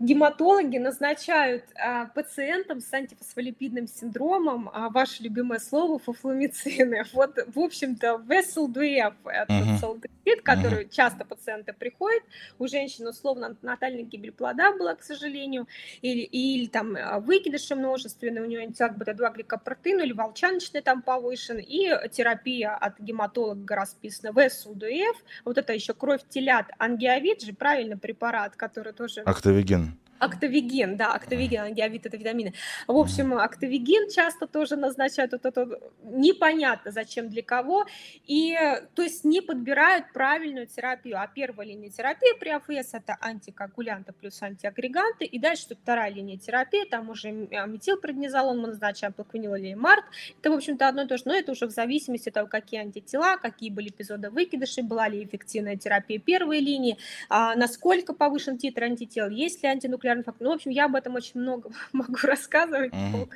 [0.00, 7.04] гематологи назначают а, пациентам с антифосфолипидным синдромом, а, ваше любимое слово, фуфломицины.
[7.12, 9.78] Вот, в общем-то, VESL-2F, это uh-huh.
[9.78, 10.90] солдатит, который uh-huh.
[10.90, 12.22] часто пациенты приходят,
[12.58, 15.66] у женщин условно натальная гибель плода была, к сожалению,
[16.00, 21.58] или, или там а, выкидыши множественные, у нее антитела бета-2 гликопротеину, или волчаночный там повышен,
[21.58, 28.56] и терапия от гематолога расписана VESL-2F, вот это еще кровь телят, ангиовид же, правильно, препарат,
[28.56, 29.20] который тоже...
[29.22, 29.89] Актовиген.
[30.20, 32.54] Актовиген, да, актовиген, ангиовит это витамины.
[32.86, 37.86] В общем, актовиген часто тоже назначают, вот это непонятно зачем, для кого,
[38.26, 38.54] и
[38.94, 41.18] то есть не подбирают правильную терапию.
[41.18, 46.36] А первая линия терапии при АФС это антикоагулянты плюс антиагреганты, и дальше тут вторая линия
[46.36, 50.04] терапии, там уже метилпреднизолон мы назначаем, плаквенил или март,
[50.38, 52.80] это, в общем-то, одно и то же, но это уже в зависимости от того, какие
[52.80, 56.98] антитела, какие были эпизоды выкидышей, была ли эффективная терапия первой линии,
[57.30, 60.40] а, насколько повышен титр антител, есть ли антинуклеарные популярный факт.
[60.40, 62.92] Ну, в общем, я об этом очень много могу рассказывать.
[62.92, 63.28] Mm.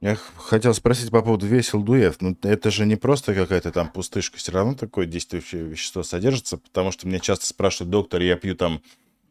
[0.00, 2.20] Я хотел спросить по поводу весел дуэт.
[2.20, 6.90] Ну, это же не просто какая-то там пустышка, все равно такое действующее вещество содержится, потому
[6.90, 8.82] что мне часто спрашивают, доктор, я пью там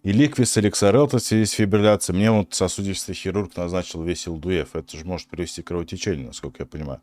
[0.02, 2.16] и ликвис, и лексарел, то есть фибрилляция.
[2.16, 4.76] Мне вот сосудистый хирург назначил весел дуэф.
[4.76, 7.02] Это же может привести к кровотечению, насколько я понимаю.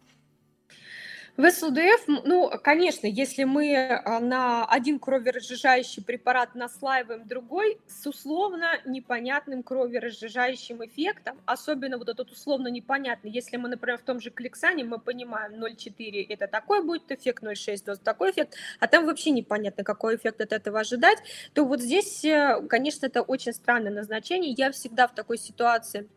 [1.38, 8.72] В СУДФ, ну, конечно, если мы а, на один кроверазжижающий препарат наслаиваем другой с условно
[8.84, 14.82] непонятным кроверазжижающим эффектом, особенно вот этот условно непонятный, если мы, например, в том же Клексане,
[14.82, 19.84] мы понимаем 0,4 это такой будет эффект, 0,6 доз такой эффект, а там вообще непонятно,
[19.84, 21.18] какой эффект от этого ожидать,
[21.54, 24.56] то вот здесь, э, конечно, это очень странное назначение.
[24.58, 26.08] Я всегда в такой ситуации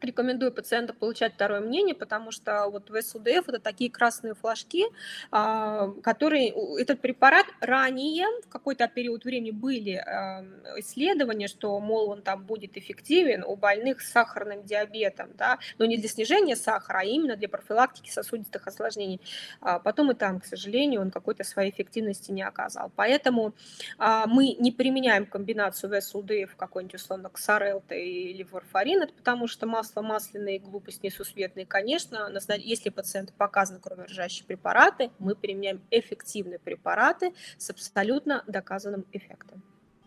[0.00, 4.84] рекомендую пациенту получать второе мнение, потому что вот в СУДФ это такие красные флажки,
[5.30, 10.44] а, которые этот препарат ранее в какой-то период времени были а,
[10.76, 15.96] исследования, что, мол, он там будет эффективен у больных с сахарным диабетом, да, но не
[15.96, 19.20] для снижения сахара, а именно для профилактики сосудистых осложнений.
[19.60, 22.92] А потом и там, к сожалению, он какой-то своей эффективности не оказал.
[22.96, 23.54] Поэтому
[23.98, 30.58] мы не применяем комбинацию ВСУДФ какой-нибудь условно ксарелта или варфарин, потому что масло масло масляные,
[30.58, 39.04] глупость несусветные, конечно, если пациенту показаны кроворажащие препараты, мы применяем эффективные препараты с абсолютно доказанным
[39.12, 39.62] эффектом.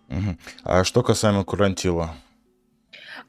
[0.10, 0.38] Угу.
[0.64, 2.16] А что касаемо курантила?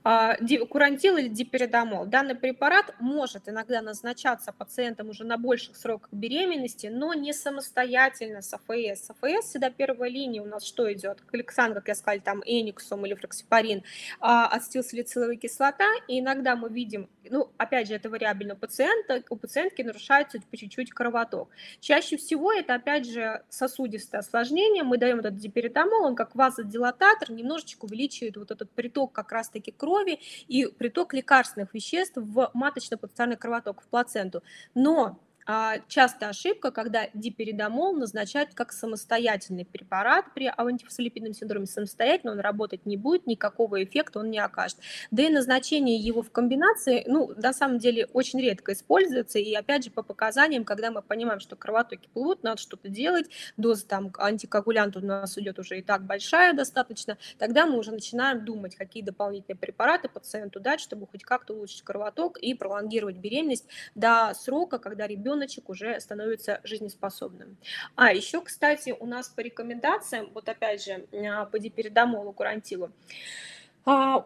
[0.04, 0.36] А,
[0.68, 2.06] курантил или диперидомол.
[2.06, 8.52] Данный препарат может иногда назначаться пациентам уже на больших сроках беременности, но не самостоятельно с
[8.52, 9.06] АФС.
[9.06, 11.20] С АФС всегда первая линия у нас что идет?
[11.22, 13.82] Каликсан, как я сказала, там эниксум или флоксипарин,
[14.20, 15.88] а, ацетилсалициловая кислота.
[16.06, 20.56] И иногда мы видим, ну, опять же, это вариабельно у пациента, у пациентки нарушается по
[20.56, 21.48] чуть-чуть кровоток.
[21.80, 24.82] Чаще всего это, опять же, сосудистое осложнение.
[24.82, 30.20] Мы даем этот диперидомол, он как вазодилататор немножечко увеличивает вот этот приток как раз-таки крови
[30.48, 34.42] и приток лекарственных веществ в маточно-пациентный кровоток, в плаценту.
[34.74, 35.18] Но
[35.50, 41.64] а, часто ошибка, когда диперидомол назначают как самостоятельный препарат при антифосфолипидном синдроме.
[41.64, 44.76] Самостоятельно он работать не будет, никакого эффекта он не окажет.
[45.10, 49.38] Да и назначение его в комбинации, ну, на самом деле, очень редко используется.
[49.38, 53.86] И опять же, по показаниям, когда мы понимаем, что кровотоки плывут, надо что-то делать, доза
[53.86, 58.76] там антикоагулянта у нас идет уже и так большая достаточно, тогда мы уже начинаем думать,
[58.76, 64.78] какие дополнительные препараты пациенту дать, чтобы хоть как-то улучшить кровоток и пролонгировать беременность до срока,
[64.78, 67.56] когда ребенок ребеночек уже становится жизнеспособным.
[67.94, 72.90] А еще, кстати, у нас по рекомендациям, вот опять же, а, по диперидомолу, курантилу,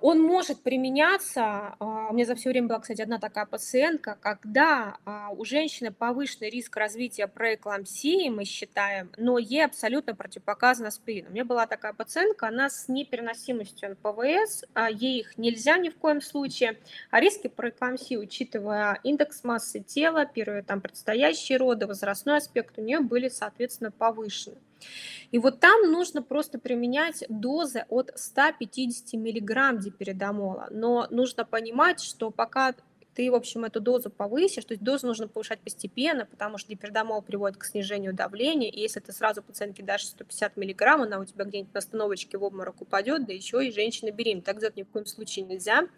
[0.01, 4.97] он может применяться, а, у меня за все время была, кстати, одна такая пациентка, когда
[5.05, 11.29] а, у женщины повышенный риск развития проэклампсии, мы считаем, но ей абсолютно противопоказан аспирин.
[11.29, 16.21] У меня была такая пациентка, она с непереносимостью НПВС, ей их нельзя ни в коем
[16.21, 16.79] случае,
[17.13, 22.99] а риски проэклампсии, учитывая индекс массы тела, первые там предстоящие роды, возрастной аспект, у нее
[22.99, 24.57] были, соответственно, повышены.
[25.31, 30.69] И вот там нужно просто применять дозы от 150 мг диперидомола.
[30.71, 32.75] Но нужно понимать, что пока
[33.15, 37.23] ты, в общем, эту дозу повысишь, то есть дозу нужно повышать постепенно, потому что гипердомол
[37.23, 41.45] приводит к снижению давления, и если ты сразу пациентке дашь 150 миллиграмм, она у тебя
[41.45, 44.89] где-нибудь на остановочке в обморок упадет, да еще и женщина беременна, так делать ни в
[44.89, 45.89] коем случае нельзя.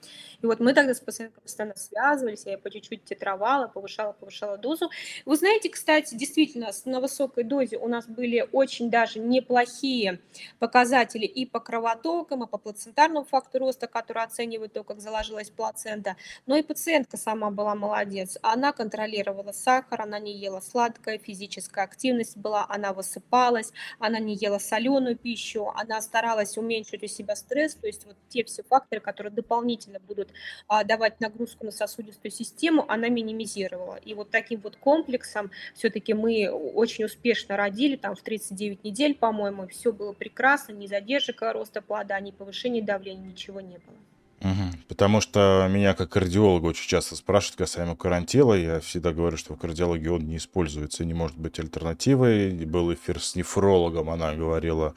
[0.42, 4.90] И вот мы тогда с пациенткой постоянно связывались, я по чуть-чуть титровала, повышала, повышала дозу.
[5.24, 10.20] Вы знаете, кстати, действительно, на высокой дозе у нас были очень даже неплохие
[10.58, 16.16] показатели и по кровотокам, и по плацентарному фактору роста, который оценивает то, как заложилась плацента,
[16.46, 18.38] но и пациент пациентка сама была молодец.
[18.42, 24.58] Она контролировала сахар, она не ела сладкое, физическая активность была, она высыпалась, она не ела
[24.58, 29.32] соленую пищу, она старалась уменьшить у себя стресс, то есть вот те все факторы, которые
[29.32, 30.30] дополнительно будут
[30.68, 33.96] а, давать нагрузку на сосудистую систему, она минимизировала.
[33.96, 39.66] И вот таким вот комплексом все-таки мы очень успешно родили, там в 39 недель, по-моему,
[39.68, 43.96] все было прекрасно, ни задержка роста плода, ни повышения давления, ничего не было.
[44.44, 44.72] Мгм.
[44.88, 48.52] Потому что меня как кардиолога очень часто спрашивают касаемо карантила.
[48.52, 52.52] Я всегда говорю, что в кардиологии он не используется, не может быть альтернативой.
[52.66, 54.94] Был эфир с нефрологом, она говорила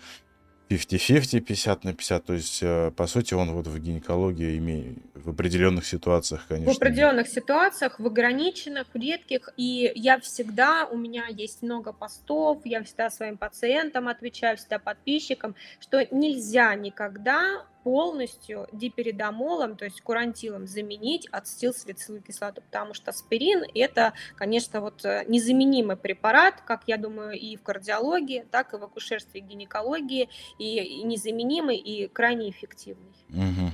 [0.69, 2.25] 50-50, 50 на 50.
[2.25, 6.73] То есть, э, по сути, он вот в гинекологии имеет в определенных ситуациях, В конечно,
[6.73, 9.49] определенных ситуациях, в ограниченных, в редких.
[9.55, 15.55] И я всегда, у меня есть много постов, я всегда своим пациентам отвечаю, всегда подписчикам,
[15.79, 24.12] что нельзя никогда полностью диперидомолом, то есть курантилом, заменить ацетилсалициловую кислоту, потому что аспирин– это,
[24.36, 29.39] конечно, вот э, незаменимый препарат, как я думаю, и в кардиологии, так и в акушерстве
[29.39, 30.28] и гинекологии,
[30.60, 33.15] и, незаменимый, и крайне эффективный.
[33.30, 33.71] Мгм.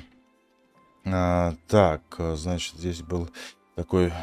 [1.06, 3.32] А, так, э, значит, здесь был
[3.73, 4.13] такой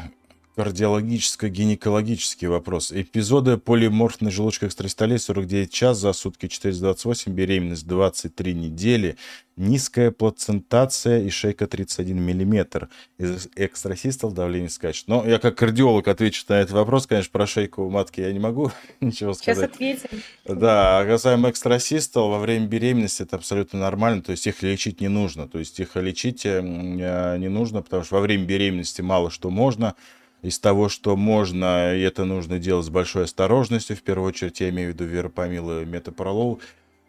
[0.55, 2.91] кардиологическо-гинекологический вопрос.
[2.91, 9.17] Эпизоды полиморфной желудочка экстрастолей 49 час за сутки 428, беременность 23 недели,
[9.55, 12.89] низкая плацентация и шейка 31 миллиметр.
[13.17, 15.07] Из экстрасистол давление скачет.
[15.07, 17.07] Но я как кардиолог отвечу на этот вопрос.
[17.07, 19.71] Конечно, про шейку матки я не могу ничего сказать.
[19.77, 20.23] Сейчас ответим.
[20.45, 25.07] Да, а касаемо экстрасистол, во время беременности это абсолютно нормально, то есть их лечить не
[25.07, 25.47] нужно.
[25.47, 29.95] То есть их лечить э, не нужно, потому что во время беременности мало что можно
[30.41, 34.69] из того, что можно, и это нужно делать с большой осторожностью, в первую очередь я
[34.69, 36.59] имею в виду веропамил и метапролол,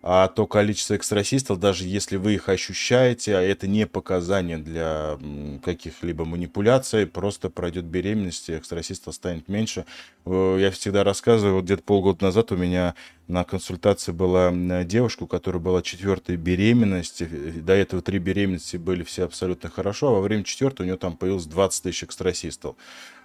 [0.04, 5.16] а то количество экстрасистов, даже если вы их ощущаете, а это не показание для
[5.64, 9.86] каких-либо манипуляций, просто пройдет беременность, и экстрасистов станет меньше.
[10.26, 12.96] Э, я всегда рассказываю, вот где-то полгода назад у меня
[13.28, 17.22] на консультации была девушка, у которой была четвертая беременность,
[17.64, 21.16] до этого три беременности были все абсолютно хорошо, а во время четвертой у нее там
[21.16, 22.74] появилось 20 тысяч экстрасистов.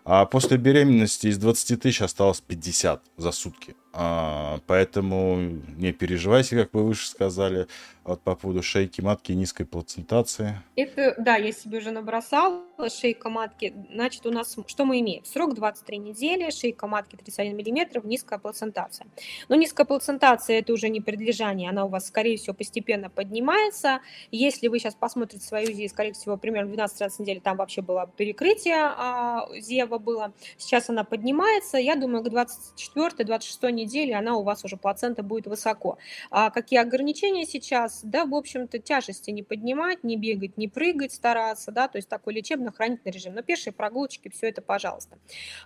[0.10, 3.76] А после беременности из 20 тысяч осталось 50 за сутки.
[3.94, 5.38] А, поэтому
[5.78, 7.68] не переживайте, как вы выше сказали,
[8.08, 10.62] вот по поводу шейки матки и низкой плацентации.
[10.76, 13.74] Это, да, я себе уже набросала шейка матки.
[13.92, 15.26] Значит, у нас что мы имеем?
[15.26, 19.08] Срок 23 недели, шейка матки 31 мм, низкая плацентация.
[19.50, 24.00] Но низкая плацентация это уже не предлежание, она у вас, скорее всего, постепенно поднимается.
[24.32, 28.78] Если вы сейчас посмотрите свою УЗИ, скорее всего, примерно 12-13 недель, там вообще было перекрытие
[28.78, 30.34] а, зева было.
[30.58, 31.78] Сейчас она поднимается.
[31.78, 35.98] Я думаю, к 24-26 неделе она у вас уже плацента будет высоко.
[36.32, 38.02] А какие ограничения сейчас?
[38.04, 42.34] Да, в общем-то, тяжести не поднимать, не бегать, не прыгать, стараться, да, то есть такой
[42.34, 43.34] лечебно-хранительный режим.
[43.34, 45.18] Но пешие прогулочки, все это, пожалуйста.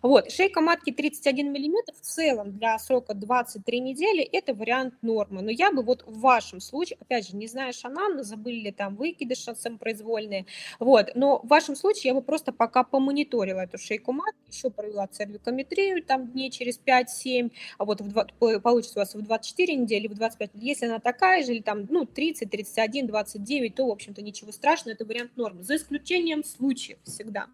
[0.01, 5.41] Вот, шейка матки 31 мм в целом для срока 23 недели– это вариант нормы.
[5.41, 8.95] Но я бы вот в вашем случае, опять же, не знаешь анамнез, забыли ли там
[8.95, 10.45] выкидыши самопроизвольные,
[10.79, 15.07] вот, но в вашем случае я бы просто пока помониторила эту шейку матки, еще провела
[15.07, 20.15] цервикометрию там дней через 5-7, а вот в, получится у вас в 24 недели, в
[20.15, 24.51] 25, если она такая же, или там, ну, 30, 31, 29, то, в общем-то, ничего
[24.51, 27.47] страшного, это вариант нормы, за исключением случаев всегда.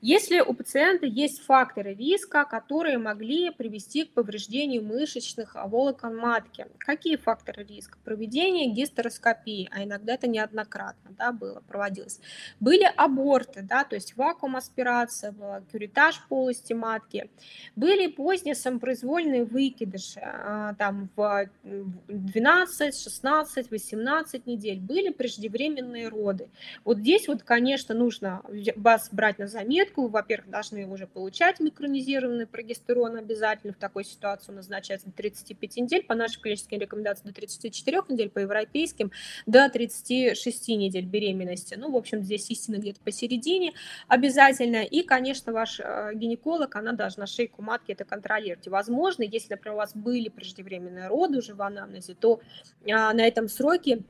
[0.00, 7.16] Если у пациента есть факторы риска, которые могли привести к повреждению мышечных волокон матки, какие
[7.16, 7.98] факторы риска?
[8.04, 12.20] Проведение гистероскопии, а иногда это неоднократно да, было, проводилось.
[12.60, 17.30] Были аборты, да, то есть вакуум аспирация, была, кюритаж полости матки.
[17.74, 24.80] Были поздние самопроизвольные выкидыши, а, там в 12, 16, 18 недель.
[24.80, 26.48] Были преждевременные роды.
[26.84, 28.42] Вот здесь вот, конечно, нужно
[28.76, 29.85] вас брать на заметку.
[29.94, 33.72] Во-первых, должны уже получать микронизированный прогестерон обязательно.
[33.72, 36.02] В такой ситуации назначается до 35 недель.
[36.04, 39.12] По нашим клиническим рекомендациям до 34 недель, по европейским
[39.46, 41.74] до 36 недель беременности.
[41.74, 43.72] Ну, в общем, здесь истина где-то посередине
[44.08, 44.82] обязательно.
[44.82, 48.68] И, конечно, ваш э, гинеколог, она должна шейку матки это контролировать.
[48.68, 52.40] возможно, если, например, у вас были преждевременные роды уже в анамнезе, то
[52.90, 54.02] а, на этом сроке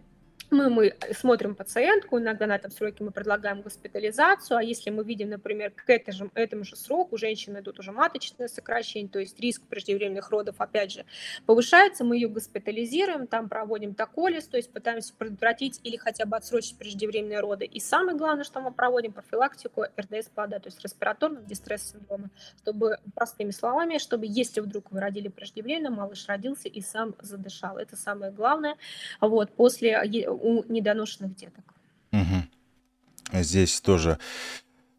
[0.50, 5.30] мы, мы смотрим пациентку, иногда на этом сроке мы предлагаем госпитализацию, а если мы видим,
[5.30, 9.62] например, к этому этому же сроку у женщины идут уже маточное сокращение, то есть риск
[9.68, 11.04] преждевременных родов, опять же,
[11.46, 16.78] повышается, мы ее госпитализируем, там проводим токолиз, то есть пытаемся предотвратить или хотя бы отсрочить
[16.78, 17.64] преждевременные роды.
[17.64, 22.30] И самое главное, что мы проводим профилактику РДС-ПАДа, то есть респираторного дистресс-синдрома,
[22.62, 27.78] чтобы, простыми словами, чтобы если вдруг вы родили преждевременно, малыш родился и сам задышал.
[27.78, 28.76] Это самое главное.
[29.20, 29.96] Вот, после
[30.36, 31.64] у недоношенных деток.
[32.12, 33.42] Угу.
[33.42, 34.18] Здесь тоже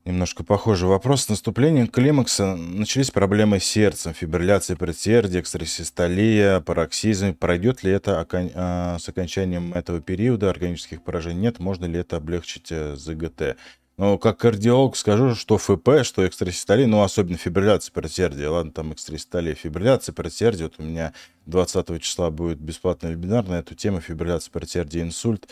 [0.08, 1.24] немножко похожий вопрос.
[1.24, 7.34] С наступлением климакса начались проблемы с сердцем, фибрилляция предсердия, экстрасистолия, пароксизм.
[7.34, 8.50] Пройдет ли это окон...
[8.56, 11.42] А, с окончанием этого периода органических поражений?
[11.42, 11.60] Нет.
[11.60, 13.58] Можно ли это облегчить э, ЗГТ?
[13.98, 18.48] Но как кардиолог скажу, что ФП, что экстрасистолия, ну, особенно фибрилляция предсердия.
[18.48, 20.66] Ладно, там экстрасистолия, фибрилляция предсердия.
[20.66, 21.14] Вот у меня
[21.48, 24.00] 20 числа будет бесплатный вебинар на эту тему.
[24.00, 25.48] Фибрилляция предсердия, инсульт.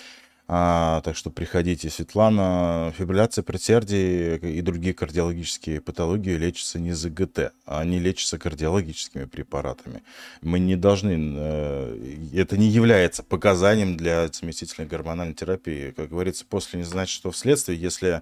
[0.48, 2.94] А, так что приходите, Светлана.
[2.98, 10.04] Фибрилляция предсердий и другие кардиологические патологии лечатся не за ГТ, а они лечатся кардиологическими препаратами.
[10.42, 11.34] Мы не должны...
[11.36, 15.92] Э, это не является показанием для заместительной гормональной терапии.
[15.92, 17.82] Как говорится, после не значит, что вследствие.
[17.82, 18.22] Если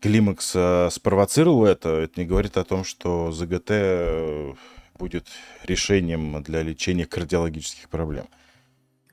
[0.00, 4.54] климакс э, спровоцировал это, это не говорит о том, что ЗГТ э,
[4.98, 5.26] будет
[5.64, 8.26] решением для лечения кардиологических проблем.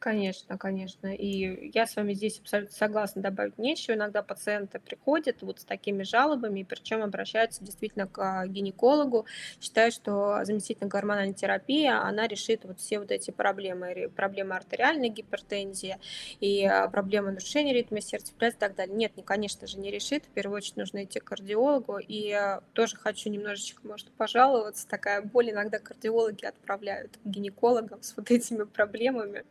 [0.06, 1.08] Конечно, конечно.
[1.16, 3.96] И я с вами здесь абсолютно согласна, добавить нечего.
[3.96, 9.26] Иногда пациенты приходят вот с такими жалобами, причем обращаются действительно к а, гинекологу,
[9.60, 15.98] считают, что заместительная гормональная терапия, она решит вот все вот эти проблемы, проблемы артериальной гипертензии
[16.40, 18.96] и а, проблемы нарушения ритма сердца и так далее.
[18.96, 20.26] Нет, не, конечно же, не решит.
[20.26, 21.98] В первую очередь нужно идти к кардиологу.
[21.98, 24.88] И а, тоже хочу немножечко, может, пожаловаться.
[24.88, 29.46] Такая боль иногда кардиологи отправляют к гинекологам с вот этими проблемами,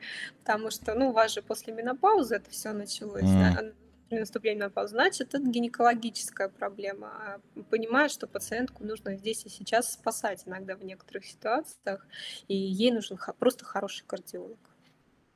[0.45, 3.55] потому что, ну, у вас же после менопаузы это все началось, mm.
[3.55, 3.63] да,
[4.11, 7.09] при наступлении менопаузы, значит, это гинекологическая проблема.
[7.09, 12.07] А понимаю, что пациентку нужно здесь и сейчас спасать иногда в некоторых ситуациях,
[12.47, 14.59] и ей нужен просто хороший кардиолог.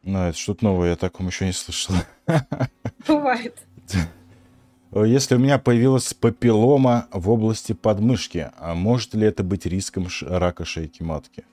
[0.03, 1.95] Ну, это что-то новое, я таком еще не слышал.
[3.09, 3.57] Бывает.
[4.93, 10.67] Если у меня появилась папиллома в области подмышки, а может ли это быть риском рака
[10.67, 11.45] шейки матки?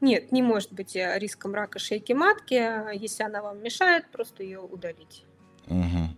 [0.00, 2.94] Нет, не может быть э, риском рака шейки матки.
[2.96, 5.24] Если она вам мешает, просто ее удалить.
[5.66, 6.16] Угу.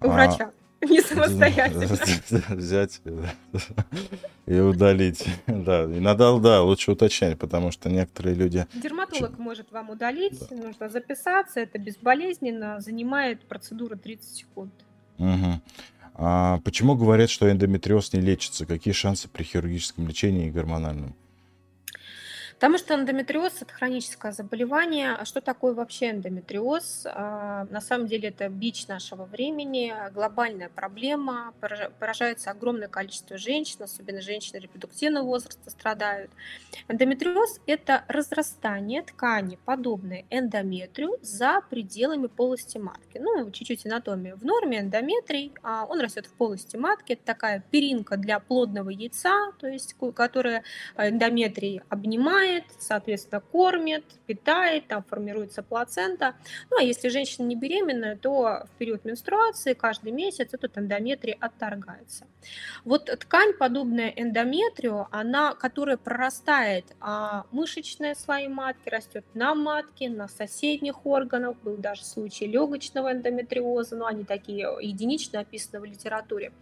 [0.00, 0.08] У а...
[0.08, 0.52] врача.
[0.80, 1.86] Не самостоятельно.
[2.54, 3.00] Взять
[4.46, 5.26] и удалить.
[5.46, 8.66] Да, иногда, да, лучше уточнять, потому что некоторые люди...
[8.74, 10.54] Дерматолог может вам удалить, да.
[10.54, 14.72] нужно записаться, это безболезненно, занимает процедура 30 секунд.
[15.18, 15.60] Угу.
[16.14, 18.64] А почему говорят, что эндометриоз не лечится?
[18.64, 21.14] Какие шансы при хирургическом лечении и гормональном?
[22.58, 25.12] Потому что эндометриоз– это хроническое заболевание.
[25.12, 27.06] А что такое вообще эндометриоз?
[27.06, 31.54] А, на самом деле это бич нашего времени, глобальная проблема.
[32.00, 36.32] Поражается огромное количество женщин, особенно женщины репродуктивного возраста страдают.
[36.88, 43.18] Эндометриоз– это разрастание ткани, подобной эндометрию, за пределами полости матки.
[43.18, 44.34] Ну, чуть-чуть анатомия.
[44.34, 47.12] В норме эндометрий, а, он растет в полости матки.
[47.12, 50.64] Это такая перинка для плодного яйца, то есть, которая
[50.96, 56.34] эндометрий обнимает, кормит, соответственно, кормит, питает, там формируется плацента.
[56.70, 62.26] Ну, а если женщина не беременная, то в период менструации каждый месяц этот эндометрий отторгается.
[62.84, 70.28] Вот ткань, подобная эндометрию, она, которая прорастает, а мышечные слои матки растет на матке, на
[70.28, 76.52] соседних органах, был даже случай легочного эндометриоза, но они такие единично описаны в литературе,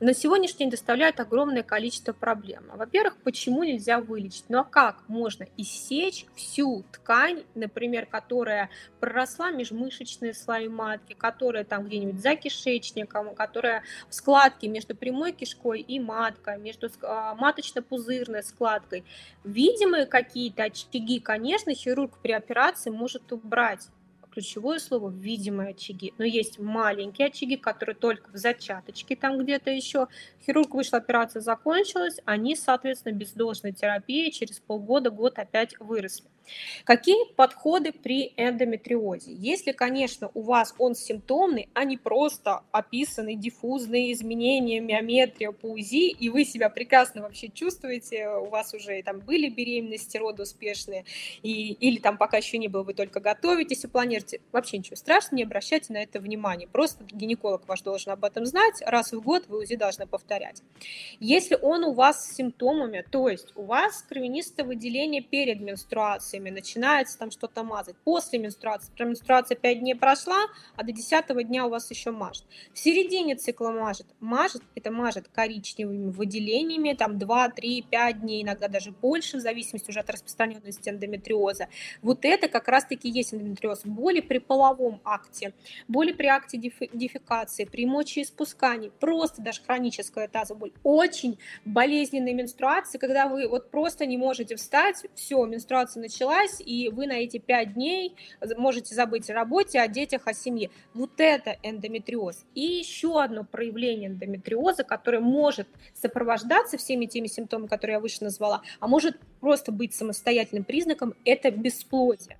[0.00, 2.64] на сегодняшний день доставляет огромное количество проблем.
[2.74, 4.44] Во-первых, почему нельзя вылечить?
[4.48, 11.84] Ну а как можно иссечь всю ткань, например, которая проросла межмышечные слои матки, которая там
[11.86, 19.04] где-нибудь за кишечником, которая в складке между прямой кишкой и маткой, между а, маточно-пузырной складкой.
[19.44, 23.88] Видимые какие-то очаги, конечно, хирург при операции может убрать
[24.32, 26.12] ключевое слово видимые очаги.
[26.18, 30.08] Но есть маленькие очаги, которые только в зачаточке, там где-то еще.
[30.44, 36.26] Хирург вышел, операция закончилась, они, соответственно, без должной терапии через полгода, год опять выросли.
[36.84, 39.32] Какие подходы при эндометриозе?
[39.32, 46.10] Если, конечно, у вас он симптомный, а не просто описанный диффузные изменения, миометрия по УЗИ,
[46.10, 51.04] и вы себя прекрасно вообще чувствуете, у вас уже там были беременности, роды успешные,
[51.42, 55.36] и, или там пока еще не было, вы только готовитесь и планируете, вообще ничего страшного,
[55.36, 56.66] не обращайте на это внимания.
[56.66, 60.62] Просто гинеколог ваш должен об этом знать, раз в год вы УЗИ должны повторять.
[61.20, 66.50] Если он у вас с симптомами, то есть у вас кровянистое выделение перед менструацией, менструациями,
[66.50, 67.96] начинается там что-то мазать.
[68.04, 72.44] После менструации, прям менструация 5 дней прошла, а до 10 дня у вас еще мажет.
[72.72, 74.06] В середине цикла мажет.
[74.20, 79.90] Мажет, это мажет коричневыми выделениями, там 2, 3, 5 дней, иногда даже больше, в зависимости
[79.90, 81.68] уже от распространенности эндометриоза.
[82.02, 83.82] Вот это как раз-таки есть эндометриоз.
[83.84, 85.52] Боли при половом акте,
[85.88, 90.72] боли при акте дефекации, при мочеиспускании, просто даже хроническая тазоболь.
[90.82, 96.88] Очень болезненные менструации, когда вы вот просто не можете встать, все, менструация началась, началась, и
[96.88, 98.16] вы на эти пять дней
[98.56, 100.70] можете забыть о работе, о детях, о семье.
[100.94, 102.44] Вот это эндометриоз.
[102.54, 108.62] И еще одно проявление эндометриоза, которое может сопровождаться всеми теми симптомами, которые я выше назвала,
[108.80, 112.38] а может просто быть самостоятельным признаком, это бесплодие.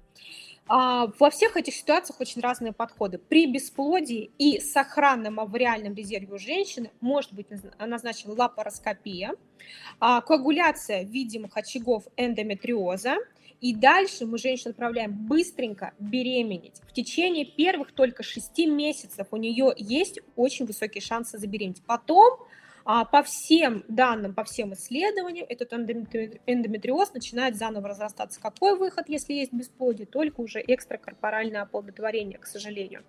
[0.68, 3.18] А, во всех этих ситуациях очень разные подходы.
[3.18, 9.34] При бесплодии и сохранном авариальном резерве у женщины может быть назначена лапароскопия,
[9.98, 13.16] а, коагуляция видимых очагов эндометриоза–
[13.62, 16.82] и дальше мы женщину отправляем быстренько беременеть.
[16.88, 21.80] В течение первых только 6 месяцев у нее есть очень высокие шансы забеременеть.
[21.86, 22.40] Потом
[22.84, 28.40] а по всем данным, по всем исследованиям, этот эндометриоз начинает заново разрастаться.
[28.40, 30.06] Какой выход, если есть бесплодие?
[30.06, 33.02] Только уже экстракорпоральное оплодотворение, к сожалению.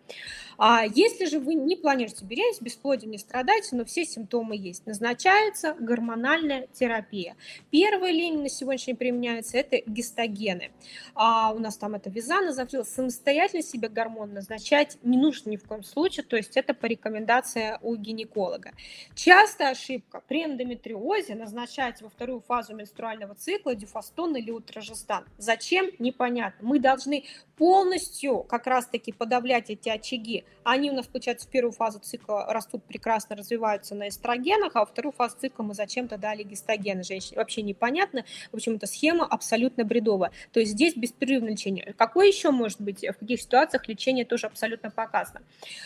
[0.57, 5.75] А если же вы не планируете беременность, бесплодием не страдаете, но все симптомы есть, назначается
[5.79, 7.35] гормональная терапия.
[7.71, 10.71] Первая линия на сегодняшний день применяется– это гистогены.
[11.15, 15.65] А у нас там это визана, завтра самостоятельно себе гормон назначать не нужно ни в
[15.65, 18.71] коем случае, то есть это по рекомендации у гинеколога.
[19.15, 25.23] Часто Частая ошибка при эндометриозе назначать во вторую фазу менструального цикла дюфастон или утрожестан.
[25.37, 25.89] Зачем?
[25.99, 26.67] Непонятно.
[26.67, 27.23] Мы должны
[27.57, 30.43] полностью как раз-таки подавлять эти очаги.
[30.63, 34.85] Они у нас, получается, в первую фазу цикла растут прекрасно, развиваются на эстрогенах, а во
[34.85, 37.37] вторую фазу цикла мы зачем-то дали гистогены женщине.
[37.37, 38.25] Вообще непонятно.
[38.51, 40.31] В общем, эта схема абсолютно бредовая.
[40.51, 41.93] То есть здесь беспрерывное лечение.
[41.97, 45.41] Какое еще может быть, в каких ситуациях лечение тоже абсолютно показано?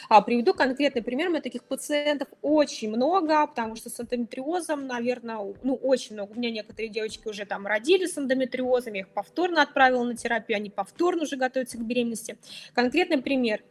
[0.10, 1.28] А, приведу конкретный пример.
[1.28, 6.32] У меня таких пациентов очень много, потому что с эндометриозом, наверное, ну, очень много.
[6.32, 10.58] У меня некоторые девочки уже там родили с эндометриозом, я их повторно отправила на терапию,
[10.58, 12.38] они повторно уже готовятся к беременности.
[12.74, 13.64] Конкретный пример.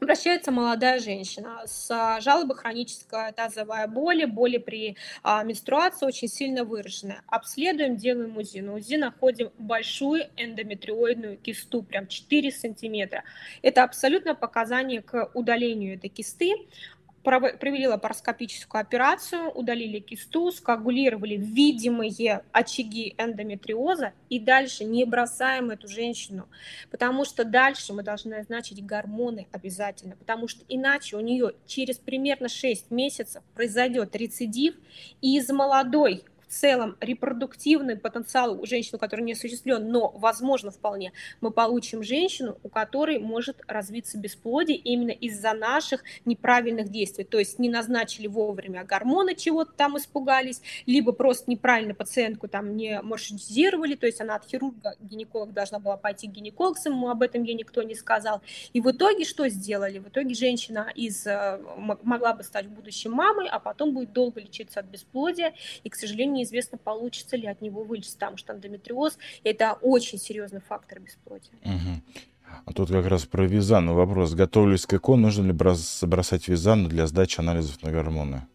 [0.00, 6.62] Обращается молодая женщина с а, жалобой хроническая тазовая боли, боли при а, менструации очень сильно
[6.62, 7.22] выраженная.
[7.26, 8.60] Обследуем, делаем УЗИ.
[8.60, 13.24] На УЗИ находим большую эндометриоидную кисту, прям 4 сантиметра.
[13.60, 16.54] Это абсолютно показание к удалению этой кисты
[17.28, 26.48] провели лапароскопическую операцию, удалили кисту, скоагулировали видимые очаги эндометриоза и дальше не бросаем эту женщину,
[26.90, 32.48] потому что дальше мы должны назначить гормоны обязательно, потому что иначе у нее через примерно
[32.48, 34.74] 6 месяцев произойдет рецидив,
[35.20, 41.12] и из молодой в целом репродуктивный потенциал у женщины, который не осуществлен, но возможно вполне,
[41.40, 47.24] мы получим женщину, у которой может развиться бесплодие именно из-за наших неправильных действий.
[47.24, 53.00] То есть не назначили вовремя гормоны, чего-то там испугались, либо просто неправильно пациентку там не
[53.02, 57.42] маршрутизировали, то есть она от хирурга, гинеколог должна была пойти к гинекологу, ему об этом
[57.42, 58.42] ей никто не сказал.
[58.72, 59.98] И в итоге что сделали?
[59.98, 61.60] В итоге женщина из, э,
[62.02, 65.94] могла бы стать в будущем мамой, а потом будет долго лечиться от бесплодия, и, к
[65.94, 71.52] сожалению, неизвестно, получится ли от него вылечить, потому что эндометриоз– это очень серьезный фактор бесплодия.
[71.64, 72.22] Угу.
[72.64, 74.34] А тут как раз про визану вопрос.
[74.34, 78.46] Готовлюсь к ЭКО, нужно ли бросать визану для сдачи анализов на гормоны?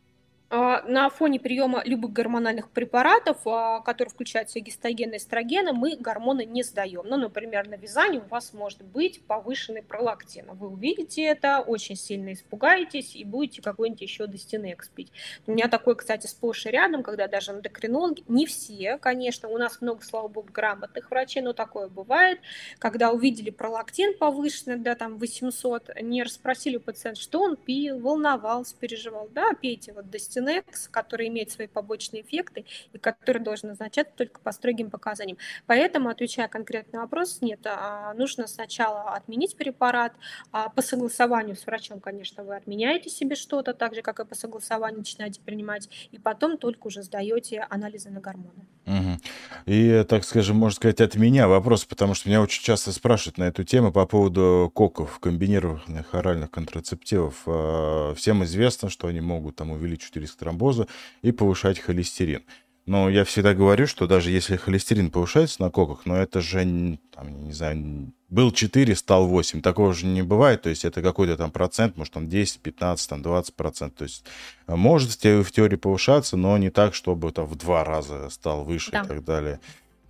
[0.82, 5.96] На фоне приема любых гормональных препаратов, а, которые включают в себя гистогены и эстрогены, мы
[5.96, 7.04] гормоны не сдаем.
[7.06, 10.48] Ну, например, на вязании у вас может быть повышенный пролактин.
[10.54, 15.12] Вы увидите это, очень сильно испугаетесь и будете какой-нибудь еще Достинекс пить.
[15.48, 19.82] У меня такой, кстати, сплошь и рядом, когда даже эндокринологи, не все, конечно, у нас
[19.82, 22.40] много, слава богу, грамотных врачей, но такое бывает,
[22.80, 29.30] когда увидели пролактин повышенный, да, там 800, не расспросили пациента, что он пил, волновался, переживал.
[29.32, 34.52] Да, пейте вот Достинекс, который имеет свои побочные эффекты и который должен назначаться только по
[34.52, 35.38] строгим показаниям.
[35.66, 40.14] Поэтому, отвечая конкретно на вопрос, нет, а, нужно сначала отменить препарат,
[40.52, 44.36] а по согласованию с врачом, конечно, вы отменяете себе что-то, так же, как и по
[44.36, 48.68] согласованию начинаете принимать, и потом только уже сдаете анализы на гормоны.
[48.86, 49.20] Угу.
[49.66, 53.46] И, так скажем, можно сказать, от меня вопрос, потому что меня очень часто спрашивают на
[53.46, 57.44] эту тему по поводу коков, комбинированных оральных контрацептивов.
[57.46, 60.88] А, всем известно, что они могут там увеличить риск тромбоза
[61.22, 62.44] и повышать холестерин.
[62.86, 67.46] Но я всегда говорю, что даже если холестерин повышается на коках, но это же, там,
[67.46, 69.62] не знаю, был 4, стал 8.
[69.62, 70.64] Такого же не бывает.
[70.64, 73.98] То есть это какой-то там процент, может там 10, 15, там 20 процентов.
[74.00, 74.26] То есть
[74.68, 78.92] э, может в теории повышаться, но не так, чтобы там в два раза стал выше
[78.92, 79.04] да.
[79.04, 79.62] и так далее.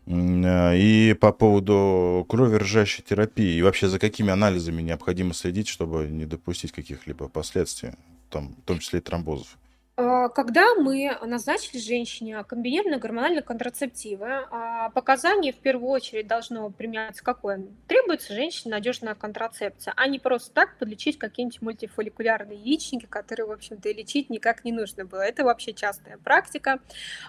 [0.08, 6.08] Э, и по поводу крови ржащей терапии, и вообще за какими анализами необходимо следить, чтобы
[6.08, 7.91] не допустить каких-либо последствий,
[8.32, 9.60] там, в том числе и тромбозов?
[9.96, 17.24] А, когда мы назначили женщине комбинированные гормональные контрацептивы, а, показания в первую очередь должно применяться
[17.24, 17.68] какое?
[17.88, 23.88] Требуется женщине надежная контрацепция, а не просто так подлечить какие-нибудь мультифолликулярные яичники, которые, в общем-то,
[23.88, 25.22] и лечить никак не нужно было.
[25.22, 26.80] Это вообще частая практика.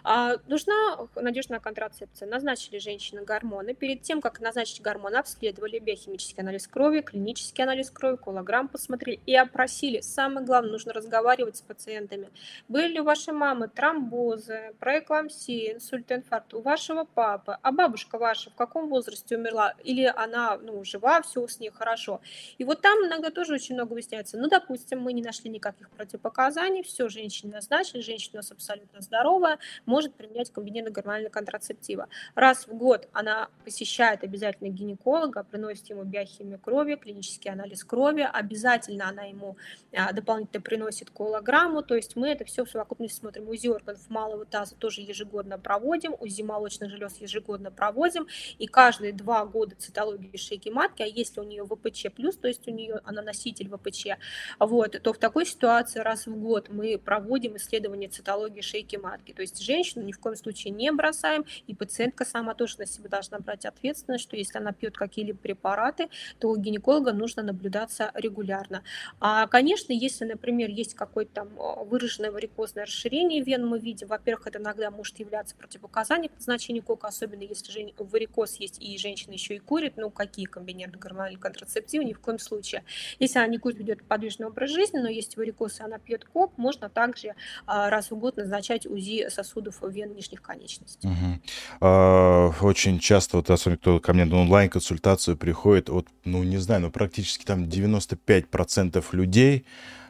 [0.02, 2.26] А, нужна надежная контрацепция.
[2.26, 3.74] Назначили женщине гормоны.
[3.74, 9.36] Перед тем, как назначить гормоны, обследовали биохимический анализ крови, клинический анализ крови, колограмм посмотрели и
[9.36, 10.00] опросили.
[10.00, 12.30] Самое главное, нужно разговаривать с пациентами
[12.68, 17.58] были ли у вашей мамы тромбозы, проэклампсия, инсульт, инфаркт у вашего папы?
[17.62, 19.74] А бабушка ваша в каком возрасте умерла?
[19.84, 22.20] Или она ну, жива, все с ней хорошо?
[22.58, 24.38] И вот там иногда тоже очень много выясняется.
[24.38, 29.58] Ну, допустим, мы не нашли никаких противопоказаний, все, женщине назначили, женщина у нас абсолютно здоровая,
[29.86, 32.06] может применять комбинированные гормональные контрацептивы.
[32.34, 39.08] Раз в год она посещает обязательно гинеколога, приносит ему биохимию крови, клинический анализ крови, обязательно
[39.08, 39.56] она ему
[39.92, 43.48] а, дополнительно приносит колограмму, то есть мы это это все в совокупности смотрим.
[43.48, 48.26] УЗИ органов малого таза тоже ежегодно проводим, УЗИ молочных желез ежегодно проводим,
[48.58, 52.66] и каждые два года цитологии шейки матки, а если у нее ВПЧ плюс, то есть
[52.68, 54.18] у нее она носитель ВПЧ,
[54.58, 59.32] вот, то в такой ситуации раз в год мы проводим исследование цитологии шейки матки.
[59.32, 63.08] То есть женщину ни в коем случае не бросаем, и пациентка сама тоже на себя
[63.08, 68.82] должна брать ответственность, что если она пьет какие-либо препараты, то у гинеколога нужно наблюдаться регулярно.
[69.20, 74.08] А, конечно, если, например, есть какой-то там э, выраженный варикозное расширение вен мы видим.
[74.08, 79.32] Во-первых, это иногда может являться противопоказанием к назначению кока, особенно если варикоз есть и женщина
[79.32, 79.94] еще и курит.
[79.96, 82.04] Ну, какие комбинированные гормональные контрацептивы?
[82.04, 82.84] Ни в коем случае.
[83.18, 86.56] Если она не курит, ведет подвижный образ жизни, но есть варикоз, и она пьет кок,
[86.58, 87.34] можно также
[87.66, 91.08] а, раз в год назначать УЗИ сосудов вен нижних конечностей.
[91.08, 92.66] Угу.
[92.66, 96.90] Очень часто, вот особенно кто ко мне на онлайн-консультацию приходит, вот, ну, не знаю, ну,
[96.90, 99.64] практически там 95% людей,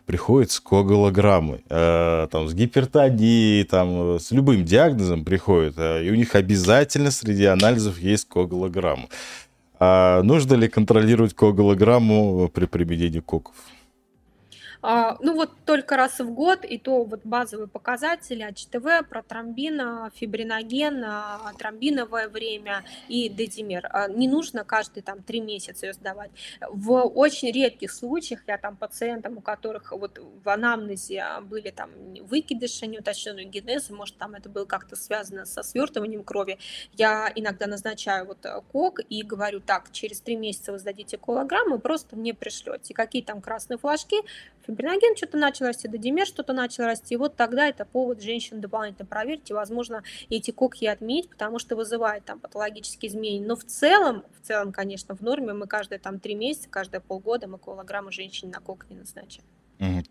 [0.07, 6.15] приходят с коголограммой, э, там, с гипертонией, там, с любым диагнозом приходят, э, и у
[6.15, 9.09] них обязательно среди анализов есть коголограмма.
[9.81, 13.55] А нужно ли контролировать коголограмму при применении коков?
[14.87, 21.03] А, ну вот только раз в год, и то вот базовые показатели АЧТВ, протромбин, фибриноген,
[21.07, 23.89] а, тромбиновое время и дезимер.
[23.91, 26.30] А, не нужно каждые там три месяца ее сдавать.
[26.68, 32.87] В очень редких случаях я там пациентам, у которых вот в анамнезе были там выкидыши,
[32.87, 36.59] неуточненный генез, может там это было как-то связано со свертыванием крови,
[36.93, 41.78] я иногда назначаю вот э, КОК и говорю, так, через три месяца вы сдадите колограмму,
[41.78, 42.93] просто мне пришлете.
[42.93, 44.16] Какие там красные флажки,
[44.75, 49.07] фибриноген что-то начал расти, додимер что-то начал расти, и вот тогда это повод женщин дополнительно
[49.07, 53.47] проверить, и, возможно, эти коки отменить, потому что вызывает там патологические изменения.
[53.47, 57.47] Но в целом, в целом, конечно, в норме мы каждые там три месяца, каждые полгода
[57.47, 59.47] мы килограммы женщине на кок назначаем.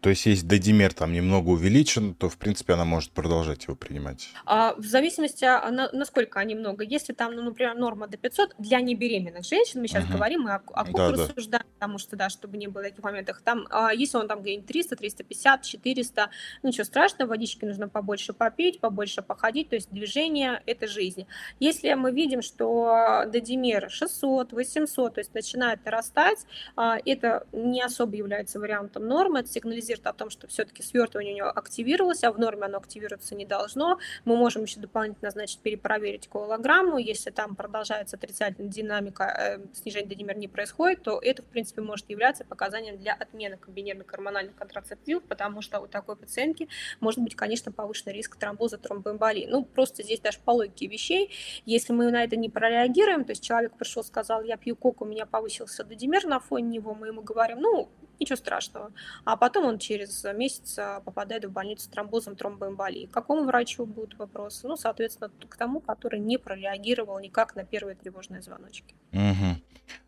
[0.01, 4.29] То есть, если додимер там немного увеличен, то, в принципе, она может продолжать его принимать.
[4.45, 6.83] А, в зависимости, а, на, насколько они много.
[6.83, 10.13] Если там, ну, например, норма до 500 для небеременных женщин, мы сейчас угу.
[10.13, 11.73] говорим, мы о, о да, рассуждаем, да.
[11.79, 13.41] потому что, да, чтобы не было таких моментов.
[13.43, 16.29] Там, а, если он там где-нибудь 300, 350, 400,
[16.61, 21.25] ну, ничего страшного, водички нужно побольше попить, побольше походить, то есть движение– это жизнь.
[21.59, 26.39] Если мы видим, что додимер 600, 800, то есть начинает нарастать,
[26.75, 31.49] а, это не особо является вариантом нормы, сигнализирует о том, что все-таки свертывание у него
[31.49, 33.99] активировалось, а в норме оно активироваться не должно.
[34.25, 36.97] Мы можем еще дополнительно, значит, перепроверить коалограмму.
[36.97, 42.09] Если там продолжается отрицательная динамика, э, снижение додимер не происходит, то это, в принципе, может
[42.09, 46.67] являться показанием для отмены комбинированных гормональных контрацептивов, потому что у такой пациентки
[46.99, 49.47] может быть, конечно, повышенный риск тромбоза, тромбоэмболии.
[49.49, 51.31] Ну, просто здесь даже по логике вещей,
[51.65, 55.05] если мы на это не прореагируем, то есть человек пришел, сказал, я пью кок, у
[55.05, 57.89] меня повысился додимер на фоне него, мы ему говорим, ну,
[58.19, 58.91] ничего страшного.
[59.25, 63.07] А потом он через месяц а, попадает в больницу с тромбозом, тромбоэмболией.
[63.07, 64.67] К какому врачу будут вопросы?
[64.67, 68.95] Ну, соответственно, к тому, который не прореагировал никак на первые тревожные звоночки.
[69.11, 69.61] Угу.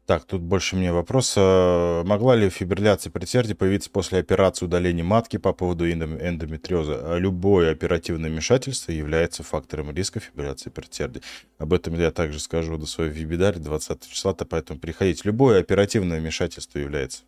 [0.05, 1.33] Так, тут больше мне вопрос.
[1.35, 7.17] А, могла ли фибрилляция предсердия появиться после операции удаления матки по поводу эндометриоза?
[7.17, 11.23] Любое оперативное вмешательство является фактором риска фибрилляции предсердия.
[11.57, 15.23] Об этом я также скажу до своего вебинаре 20 числа, то поэтому приходите.
[15.25, 17.23] Любое оперативное вмешательство является.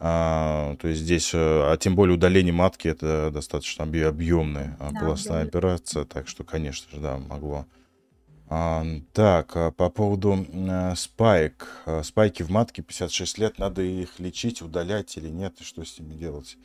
[0.00, 5.42] А, то есть здесь, э, а тем более удаление матки, это достаточно объемная да, полостная
[5.42, 7.81] операция, так что, конечно же, да, могло а,
[9.12, 11.68] так, а по поводу э, спайк.
[11.86, 15.98] А, спайки в матке 56 лет, надо их лечить, удалять или нет, и что с
[15.98, 16.56] ними делать?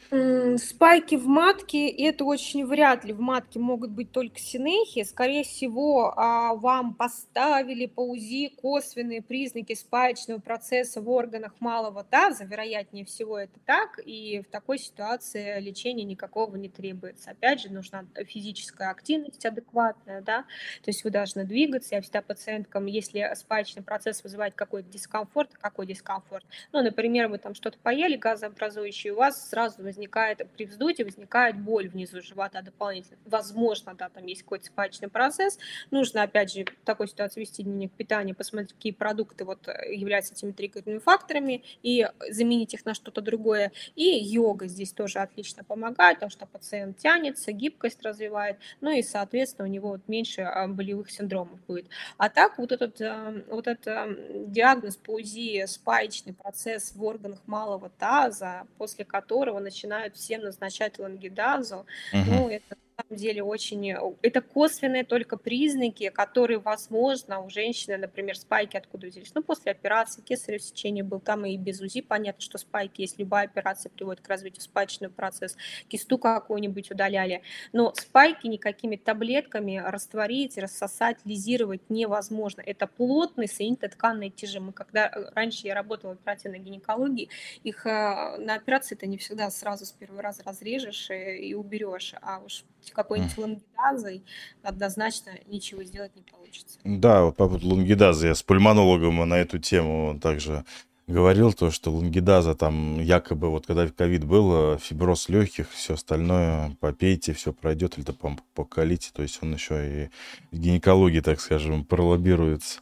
[0.61, 5.03] Спайки в матке, это очень вряд ли в матке могут быть только синехи.
[5.03, 12.45] Скорее всего, вам поставили по УЗИ косвенные признаки спаечного процесса в органах малого таза.
[12.45, 17.31] Вероятнее всего это так, и в такой ситуации лечения никакого не требуется.
[17.31, 20.43] Опять же, нужна физическая активность адекватная, да,
[20.83, 21.95] то есть вы должны двигаться, двигаться.
[21.95, 26.45] Я всегда пациенткам, если спаечный процесс вызывает какой-то дискомфорт, какой дискомфорт?
[26.71, 31.89] Ну, например, вы там что-то поели газообразующее, у вас сразу возникает, при вздутии возникает боль
[31.89, 33.17] внизу живота дополнительно.
[33.25, 35.57] Возможно, да, там есть какой-то спаечный процесс.
[35.91, 40.51] Нужно, опять же, в такой ситуации вести дневник питания, посмотреть, какие продукты вот являются этими
[40.51, 43.71] триггерными факторами и заменить их на что-то другое.
[43.95, 49.67] И йога здесь тоже отлично помогает, потому что пациент тянется, гибкость развивает, ну и, соответственно,
[49.67, 51.87] у него вот меньше а, болевых синдромов будет.
[52.17, 57.89] А так вот этот, эм, вот этот диагноз по УЗИ спаечный процесс в органах малого
[57.89, 62.23] таза, после которого начинают всем назначать лангидазу, угу.
[62.25, 63.91] ну, это самом деле очень...
[63.91, 69.31] Э, это косвенные только признаки, которые, возможно, у женщины, например, спайки откуда взялись.
[69.35, 73.45] Ну, после операции, кесарево сечение был, там и без УЗИ понятно, что спайки, если любая
[73.45, 77.41] операция приводит к развитию спаечного процесса, кисту какую-нибудь удаляли.
[77.71, 82.61] Но спайки никакими таблетками растворить, рассосать, лизировать невозможно.
[82.61, 84.59] Это плотные соединительно-тканные тяжи.
[84.59, 87.29] Мы когда э, раньше я работала в оперативной гинекологии,
[87.63, 92.39] их э, на операции ты не всегда сразу с первого раза разрежешь и уберешь, а
[92.39, 94.23] уж какой-нибудь лангидазой,
[94.63, 96.79] однозначно ничего сделать не получится.
[96.83, 100.65] Да, вот по поводу лангидазы, я с пульмонологом на эту тему также
[101.07, 106.75] говорил, то, что лангидаза там якобы, вот когда ковид был, э, фиброз легких, все остальное
[106.81, 108.13] попейте, все пройдет, или то
[108.53, 110.09] покалите, то есть он еще и
[110.51, 112.79] в гинекологии, так скажем, пролоббируется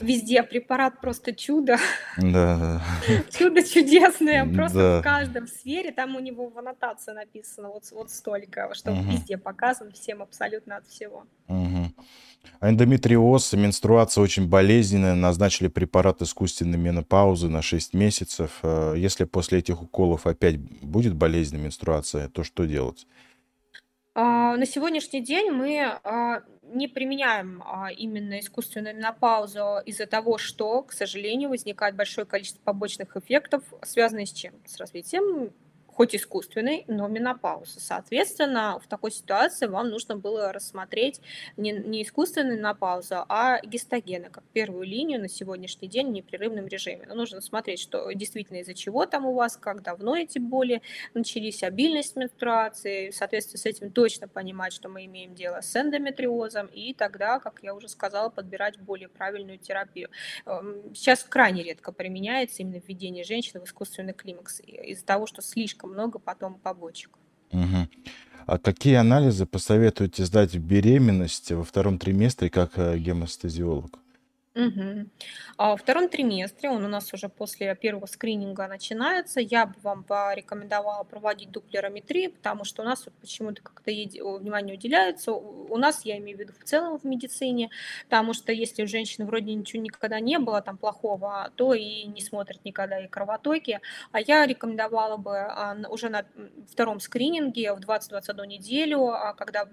[0.00, 1.76] везде препарат просто чудо.
[2.18, 2.82] Да.
[3.30, 5.00] Чудо чудесное, просто да.
[5.00, 5.92] в каждом сфере.
[5.92, 9.02] Там у него в аннотации написано вот, вот столько, что угу.
[9.10, 11.24] везде показан всем абсолютно от всего.
[11.48, 11.92] Угу.
[12.60, 15.14] Эндометриоз, менструация очень болезненная.
[15.14, 18.58] Назначили препарат искусственной менопаузы на 6 месяцев.
[18.62, 23.06] Э, если после этих уколов опять будет болезненная менструация, то что делать?
[24.14, 26.42] А, на сегодняшний день мы а,
[26.74, 33.16] не применяем а, именно искусственную менопаузу из-за того, что, к сожалению, возникает большое количество побочных
[33.16, 34.54] эффектов, связанных с чем?
[34.66, 35.52] С развитием
[35.94, 37.78] хоть искусственной, но менопаузы.
[37.78, 41.20] Соответственно, в такой ситуации вам нужно было рассмотреть
[41.56, 47.04] не, не искусственную менопаузу, а гистогены, как первую линию на сегодняшний день в непрерывном режиме.
[47.06, 50.82] Но нужно смотреть, что действительно из-за чего там у вас, как давно эти боли
[51.14, 56.92] начались, обильность менструации, соответственно, с этим точно понимать, что мы имеем дело с эндометриозом, и
[56.92, 60.08] тогда, как я уже сказала, подбирать более правильную терапию.
[60.46, 65.83] Эм, сейчас крайне редко применяется именно введение женщины в искусственный климакс из-за того, что слишком
[65.84, 67.10] слишком много потом побочек.
[67.52, 67.88] Угу.
[68.46, 73.98] А какие анализы посоветуете сдать в беременности во втором триместре как э, гемостазиолог?
[74.56, 75.10] Мгм.
[75.56, 80.04] А во втором триместре, он у нас уже после первого скрининга начинается, я бы вам
[80.04, 85.32] порекомендовала проводить дуплерометрию, потому что у нас вот почему-то как-то внимание уделяется.
[85.32, 87.70] У нас, я имею в виду в целом в медицине,
[88.08, 92.20] потому что если у женщины вроде ничего никогда не было там плохого, то и не
[92.20, 93.80] смотрят никогда и кровотоки.
[94.12, 96.24] А я рекомендовала бы а, уже на
[96.70, 99.68] втором скрининге в 20-21 неделю, а, когда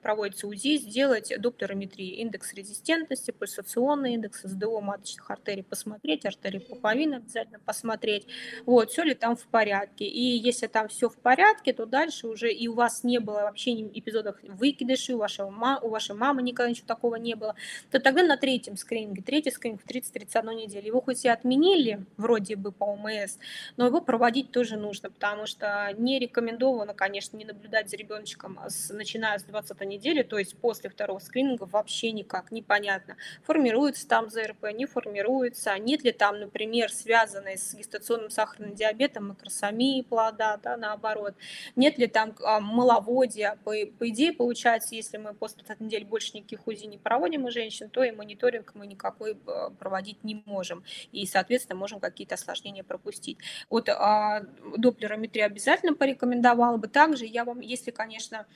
[0.00, 7.58] проводится УЗИ, сделать дуплерометрию, индекс резистентности, пульсационные индекс СДО маточных артерий посмотреть, артерии пуповины обязательно
[7.58, 8.26] посмотреть,
[8.66, 10.04] вот, все ли там в порядке.
[10.04, 13.72] И если там все в порядке, то дальше уже и у вас не было вообще
[13.72, 17.54] эпизодов выкидышей, у, вашего, у вашей мамы никогда ничего такого не было,
[17.90, 22.56] то тогда на третьем скрининге, третий скрининг в 30-31 неделю, его хоть и отменили, вроде
[22.56, 23.38] бы по ОМС,
[23.76, 28.92] но его проводить тоже нужно, потому что не рекомендовано, конечно, не наблюдать за ребеночком, с,
[28.92, 34.72] начиная с 20 недели, то есть после второго скрининга вообще никак, непонятно, формируется там ЗРП,
[34.72, 41.34] не формируется, нет ли там, например, связанной с гестационным сахарным диабетом макросомии плода, да, наоборот,
[41.76, 46.36] нет ли там а, маловодия, по, по идее, получается, если мы после 20 недель больше
[46.36, 50.84] никаких УЗИ не проводим у женщин, то и мониторинг мы никакой а, проводить не можем,
[51.12, 53.38] и, соответственно, можем какие-то осложнения пропустить.
[53.70, 54.42] Вот а,
[54.76, 56.88] доплерометрия обязательно порекомендовала бы.
[56.88, 58.46] Также я вам, если, конечно, а,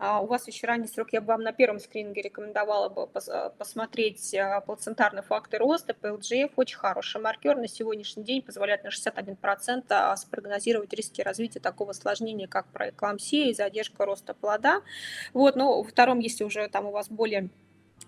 [0.00, 4.32] у вас еще ранний срок, я бы вам на первом скрининге рекомендовала бы а, посмотреть
[4.34, 10.92] а, плацентарный фактор роста, PLGF, очень хороший маркер, на сегодняшний день позволяет на 61% спрогнозировать
[10.92, 14.82] риски развития такого осложнения, как проэклампсия и задержка роста плода.
[15.32, 17.50] Вот, но во втором, если уже там у вас более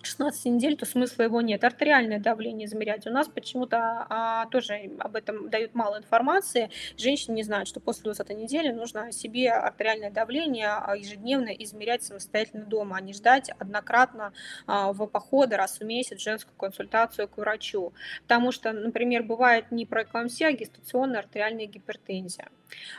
[0.02, 1.62] 16 недель, то смысла его нет.
[1.64, 6.70] Артериальное давление измерять у нас почему-то а, тоже об этом дают мало информации.
[6.96, 12.64] Женщины не знают, что после 20 недели нужно себе артериальное давление а, ежедневно измерять самостоятельно
[12.64, 14.32] дома, а не ждать однократно
[14.66, 17.92] а, в походы раз в месяц женскую консультацию к врачу.
[18.22, 22.48] Потому что, например, бывает не проэклампсия, а гестационная артериальная гипертензия.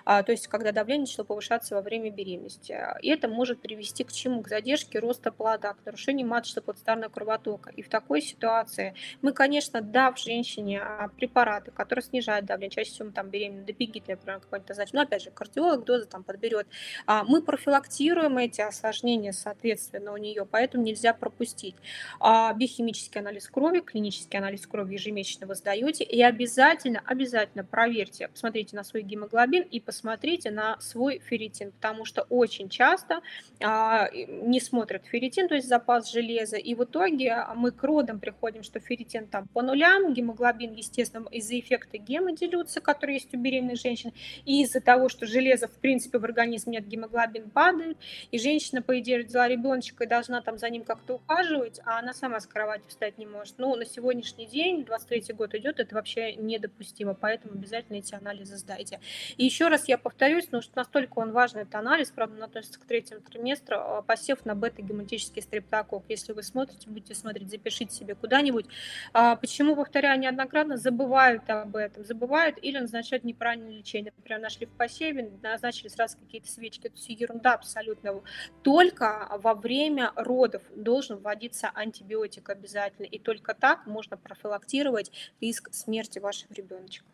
[0.06, 2.78] А, то есть когда давление начало повышаться во время беременности.
[3.02, 4.42] И это может привести к чему?
[4.42, 7.72] К задержке роста плода, к нарушению маточно-плацентарного кровотока.
[7.72, 13.08] И в такой ситуации мы, конечно, дав женщине а, препараты, которые снижают давление, чаще всего
[13.08, 16.68] мы там беременны добегит, например, какой-то значит, но опять же, кардиолог дозы там подберет.
[17.06, 21.76] А, мы профилактируем эти осложнения, соответственно, у нее, поэтому нельзя пропустить.
[22.20, 28.84] Биохимический анализ крови, клинический анализ крови ежемесячно вы сдаете, и обязательно, обязательно проверьте, посмотрите на
[28.84, 33.22] свой гемоглобин, ферритин и посмотрите на свой ферритин, потому что очень часто
[33.62, 38.64] а, не смотрят ферритин, то есть запас железа, и в итоге мы к родам приходим,
[38.64, 44.12] что ферритин там по нулям, гемоглобин, естественно, из-за эффекта гемодилюции, который есть у беременных женщин,
[44.46, 47.98] и из-за того, что железа, в принципе, в организме нет, гемоглобин падает,
[48.32, 52.14] и женщина, по идее, родила ребеночка и должна там за ним как-то ухаживать, а она
[52.14, 53.56] сама с кровати встать не может.
[53.58, 59.00] Ну, на сегодняшний день, 23 год идет, это вообще недопустимо, поэтому обязательно эти анализы сдайте.
[59.38, 62.80] И еще раз я повторюсь, потому что настолько он важный, этот анализ, правда, он относится
[62.80, 66.04] к третьему триместру, а, посев на бета-гематический стрептокок.
[66.08, 68.66] Если вы смотрите, будете смотреть, запишите себе куда-нибудь.
[69.14, 74.14] А, почему, повторяю неоднократно, забывают об этом, забывают или назначают неправильное лечение.
[74.16, 76.88] Например, нашли в посеве, назначили сразу какие-то свечки.
[76.88, 78.22] Это все ерунда абсолютно.
[78.64, 86.20] Только во время родов должен вводиться антибиотик обязательно, и только так можно профилактировать риск смерти
[86.20, 87.06] вашего ребеночка.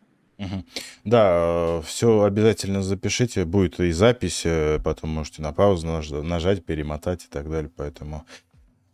[1.04, 5.86] Да, все обязательно запишите, будет и запись, э, потом можете на паузу
[6.22, 8.24] нажать, перемотать и так далее, поэтому...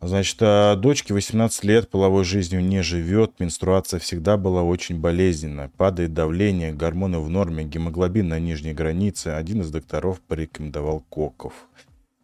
[0.01, 6.13] Значит, а дочке 18 лет, половой жизнью не живет, менструация всегда была очень болезненная, падает
[6.13, 9.29] давление, гормоны в норме, гемоглобин на нижней границе.
[9.29, 11.53] Один из докторов порекомендовал коков.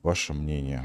[0.03, 0.83] Ваше мнение?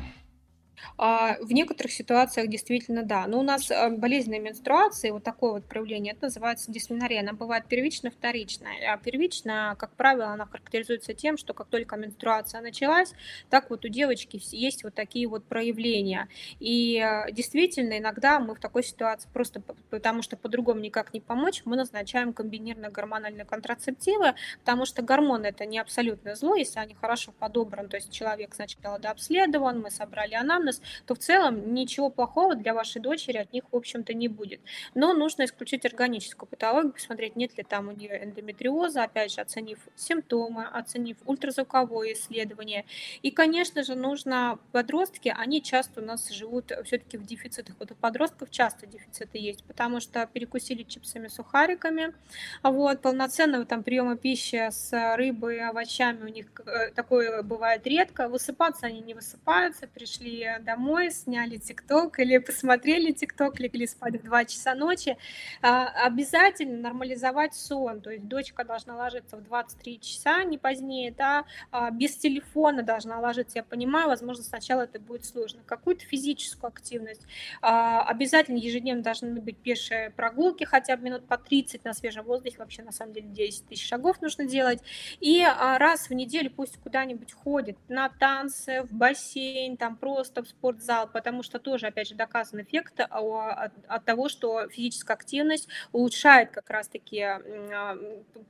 [0.99, 3.26] А, в некоторых ситуациях действительно да.
[3.26, 7.20] Но у нас а, болезненная менструация, вот такое вот проявление, это называется дисменория.
[7.20, 8.93] Она бывает первичная, вторичная.
[8.93, 13.12] А первичная, как правило, она характеризуется тем, что как только менструация началась,
[13.51, 16.28] так вот у девочки есть вот такие вот проявления.
[16.61, 19.61] И а, действительно, иногда мы в такой ситуации просто
[19.91, 25.66] потому что по-другому никак не помочь, мы назначаем комбинированные гормональные контрацептивы, потому что гормоны это
[25.66, 30.76] не абсолютно зло, если они хорошо подобраны, то есть человек сначала дообследован, мы собрали анамнез,
[31.07, 34.61] то в целом ничего плохого для вашей дочери от них, в общем-то, не будет.
[34.95, 39.79] Но нужно исключить органическую патологию, посмотреть, нет ли там у нее эндометриоза, опять же, оценив
[39.97, 42.85] симптомы, оценив ультразвуковое исследование.
[43.22, 47.77] И, конечно же, нужно подростки, они часто у нас живут все-таки в дефицитах.
[47.79, 52.14] Вот у подростков часто дефициты есть, потому что перекусили чипсами, сухариками,
[52.62, 58.29] вот, полноценного там приема пищи с рыбой, овощами у них э, такое бывает редко.
[58.29, 64.45] Высыпаться они не высыпаются, пришли домой, сняли ТикТок или посмотрели ТикТок, легли спать в 2
[64.45, 65.17] часа ночи,
[65.62, 71.45] а, обязательно нормализовать сон, то есть дочка должна ложиться в 23 часа, не позднее, да,
[71.71, 77.23] а, без телефона должна ложиться, я понимаю, возможно, сначала это будет сложно, какую-то физическую активность,
[77.62, 82.57] а, обязательно ежедневно должны быть пешие прогулки, хотя бы минут по 30 на свежем воздухе,
[82.59, 84.81] вообще на самом деле 10 тысяч шагов нужно делать,
[85.21, 91.09] и раз в неделю пусть куда-нибудь ходит на танцы, в бассейн, там просто в спортзал,
[91.09, 96.70] потому что тоже, опять же, доказан эффект от, от того, что физическая активность улучшает как
[96.70, 97.99] раз-таки а,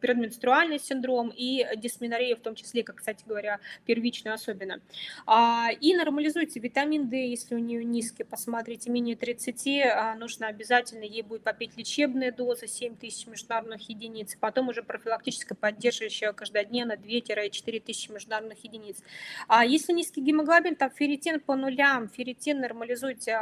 [0.00, 4.80] предменструальный синдром и дисменорею в том числе, как, кстати говоря, первичную особенно.
[5.26, 11.04] А, и нормализуйте витамин D, если у нее низкий, посмотрите, менее 30, а, нужно обязательно
[11.04, 17.80] ей будет попить лечебные дозы, 7 тысяч международных единиц, потом уже профилактическая поддерживающая каждодневно 2-4
[17.80, 19.02] тысячи международных единиц.
[19.48, 21.76] А если низкий гемоглобин, там ферритин по нулям,
[22.12, 23.40] ферритин нормализуйте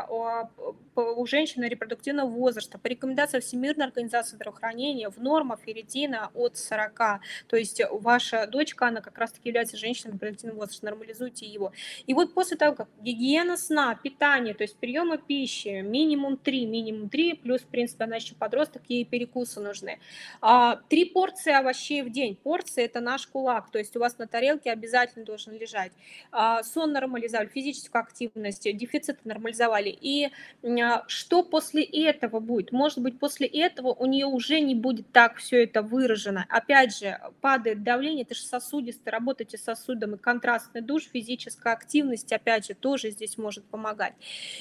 [0.97, 2.79] у женщины репродуктивного возраста.
[2.79, 7.21] По рекомендациям Всемирной организации здравоохранения в норма ферритина от 40.
[7.49, 11.73] То есть ваша дочка, она как раз-таки является женщиной репродуктивного возраста, нормализуйте его.
[12.07, 17.09] И вот после того, как гигиена сна, питание, то есть приема пищи, минимум 3, минимум
[17.09, 19.99] 3, плюс, в принципе, она еще подросток, ей перекусы нужны.
[20.41, 22.37] А, три порции овощей в день.
[22.37, 25.93] Порции– это наш кулак, то есть у вас на тарелке обязательно должен лежать.
[26.31, 29.89] А, сон нормализовали, физическую активность, дефицит нормализовали.
[29.89, 30.31] И
[30.63, 32.73] а, что после этого будет?
[32.73, 36.45] Может быть, после этого у нее уже не будет так все это выражено.
[36.49, 42.33] Опять же, падает давление, это же сосудистый, работаете с сосудом, и контрастный душ, физическая активность,
[42.33, 44.15] опять же, тоже здесь может помогать.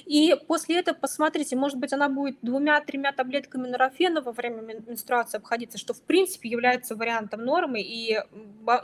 [0.06, 5.78] И после этого посмотрите, может быть, она будет двумя-тремя таблетками норофена во время менструации обходиться,
[5.78, 8.20] что в принципе является вариантом нормы, и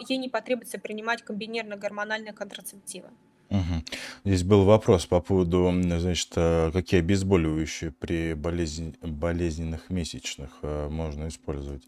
[0.07, 3.09] ей не потребуется принимать комбинированно-гормональные контрацептивы.
[3.49, 3.83] Угу.
[4.25, 11.27] Здесь был вопрос по поводу, значит, э, какие обезболивающие при болезнь, болезненных месячных э, можно
[11.27, 11.83] использовать.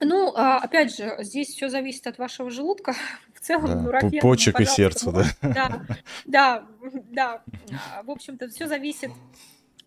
[0.00, 2.94] Ну, а, опять же, здесь все зависит от вашего желудка.
[3.34, 3.80] В целом, да.
[3.80, 5.24] нурофен, Почек и сердца, да?
[5.42, 5.86] Да,
[6.24, 6.64] да,
[7.10, 7.42] да.
[8.04, 9.10] В общем-то, все зависит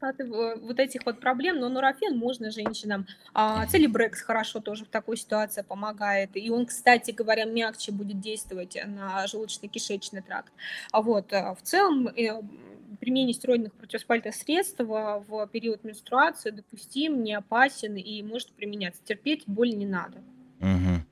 [0.01, 0.15] от
[0.61, 3.07] вот этих вот проблем, но нурофен можно женщинам.
[3.33, 6.35] А, целебрекс хорошо тоже в такой ситуации помогает.
[6.35, 10.51] И он, кстати говоря, мягче будет действовать на желудочно-кишечный тракт.
[10.91, 12.41] А вот э, в целом э,
[12.99, 19.01] применение стероидных противовоспалительных средств в период менструации допустим, не опасен и может применяться.
[19.03, 20.17] Терпеть боль не надо.
[20.59, 21.06] Угу.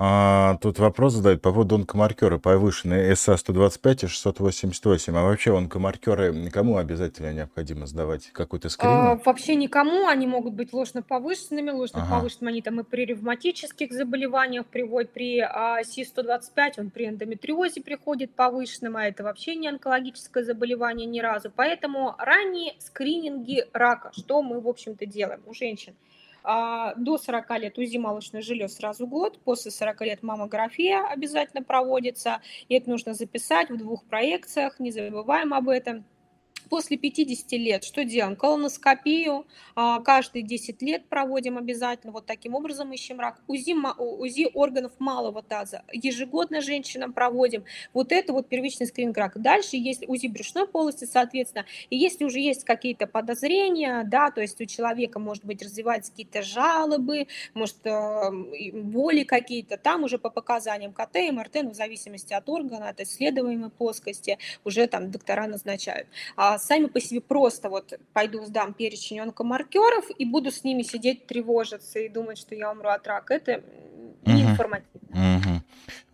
[0.00, 5.16] А, тут вопрос задают по поводу онкомаркера повышенные СА-125 и 688.
[5.16, 8.96] А вообще онкомаркеры никому обязательно необходимо сдавать какой-то скрининг?
[8.96, 10.06] А, вообще никому.
[10.06, 11.70] Они могут быть ложно повышенными.
[11.70, 12.14] Ложно ага.
[12.14, 15.12] повышенными они там и при ревматических заболеваниях приводят.
[15.12, 21.18] При а, СИ-125 он при эндометриозе приходит повышенным, а это вообще не онкологическое заболевание ни
[21.18, 21.50] разу.
[21.54, 27.78] Поэтому ранние скрининги рака, что мы, в общем-то, делаем у женщин– а, до 40 лет
[27.78, 33.70] УЗИ молочных желез сразу год, после 40 лет маммография обязательно проводится, и это нужно записать
[33.70, 36.04] в двух проекциях, не забываем об этом.
[36.68, 38.36] После 50 лет что делаем?
[38.36, 42.12] Колоноскопию а, каждые 10 лет проводим обязательно.
[42.12, 43.40] Вот таким образом ищем рак.
[43.46, 47.64] УЗИ, УЗИ органов малого таза ежегодно женщинам проводим.
[47.92, 49.38] Вот это вот первичный скрининг рака.
[49.38, 51.64] Дальше есть УЗИ брюшной полости, соответственно.
[51.90, 56.42] И если уже есть какие-то подозрения, да, то есть у человека, может быть, развиваются какие-то
[56.42, 58.30] жалобы, может, э,
[58.72, 63.70] боли какие-то, там уже по показаниям КТ, МРТ, ну, в зависимости от органа, от исследуемой
[63.70, 66.08] плоскости, уже там доктора назначают.
[66.36, 71.26] А сами по себе просто вот пойду сдам перечень онкомаркеров и буду с ними сидеть,
[71.26, 73.34] тревожиться и думать, что я умру от рака.
[73.34, 73.62] Это
[74.26, 74.50] не угу.
[74.50, 75.36] информативно.
[75.36, 75.62] Угу.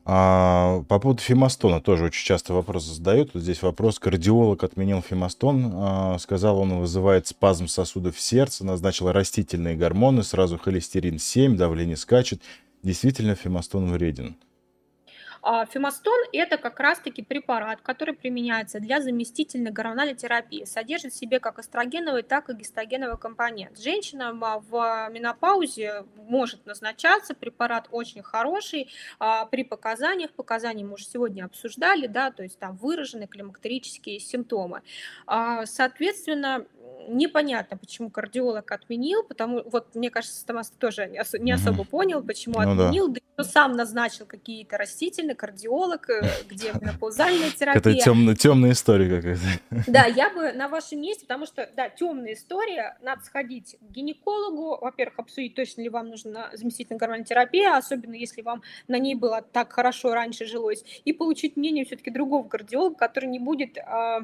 [0.06, 3.30] А, по поводу фемостона тоже очень часто вопросы задают.
[3.32, 3.98] Вот здесь вопрос.
[3.98, 5.72] Кардиолог отменил фемостон.
[5.74, 12.42] А, сказал, он вызывает спазм сосудов сердца, назначил растительные гормоны, сразу холестерин 7, давление скачет.
[12.82, 14.36] Действительно, фемостон вреден.
[14.36, 14.53] А,
[15.70, 20.64] фемостон– это как раз-таки препарат, который применяется для заместительной гормональной терапии.
[20.64, 23.78] Содержит в себе как эстрогеновый, так и гистогеновый компонент.
[23.78, 27.34] Женщинам а, в менопаузе может назначаться.
[27.34, 28.88] Препарат очень хороший.
[29.18, 34.82] А, при показаниях, показания мы уже сегодня обсуждали, да, то есть там выражены климактерические симптомы.
[35.64, 36.66] Соответственно,
[37.08, 41.90] непонятно, почему кардиолог отменил, потому вот мне кажется, Томас тоже не, ос- не особо угу.
[41.90, 43.20] понял, почему ну, отменил, да.
[43.36, 47.80] да сам назначил какие-то растительные, кардиолог, э, где менопаузальная терапия.
[47.80, 49.90] Это темная, темная история какая-то.
[49.90, 54.78] Да, я бы на вашем месте, потому что, да, темная история, надо сходить к гинекологу,
[54.80, 59.42] во-первых, обсудить, точно ли вам нужна заместительная гормональная терапия, особенно если вам на ней было
[59.42, 64.20] так хорошо раньше жилось, и получить мнение все-таки другого кардиолога, который не будет э,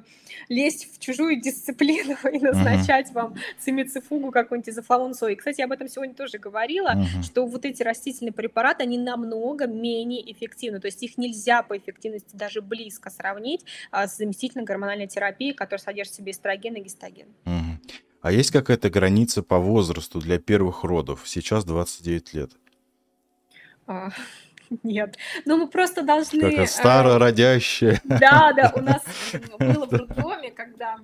[0.48, 5.34] лезть в чужую дисциплину и назначать назначать вам цимицифугу, какой-нибудь изофлавон сои.
[5.34, 10.30] Кстати, я об этом сегодня тоже говорила, что вот эти растительные препараты, они намного менее
[10.32, 10.80] эффективны.
[10.80, 15.82] То есть их нельзя по эффективности даже близко сравнить а, с заместительной гормональной терапией, которая
[15.82, 17.28] содержит в себе эстроген и гистоген.
[18.22, 21.22] А есть какая-то граница по возрасту для первых родов?
[21.24, 22.50] Сейчас 29 лет.
[23.86, 24.10] А,
[24.82, 26.56] Нет, но мы просто должны...
[26.56, 28.00] Как старородящая.
[28.04, 29.02] Да, да, у нас
[29.58, 30.98] было в роддоме, когда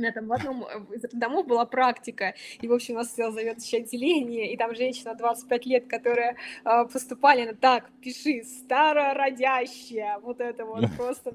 [0.00, 3.32] у меня там в одном из домов была практика, и, в общем, у нас стоял
[3.32, 10.40] заведующее отделение, и там женщина 25 лет, которая э, поступали, она так, пиши, старородящая, вот
[10.40, 11.34] это вот просто.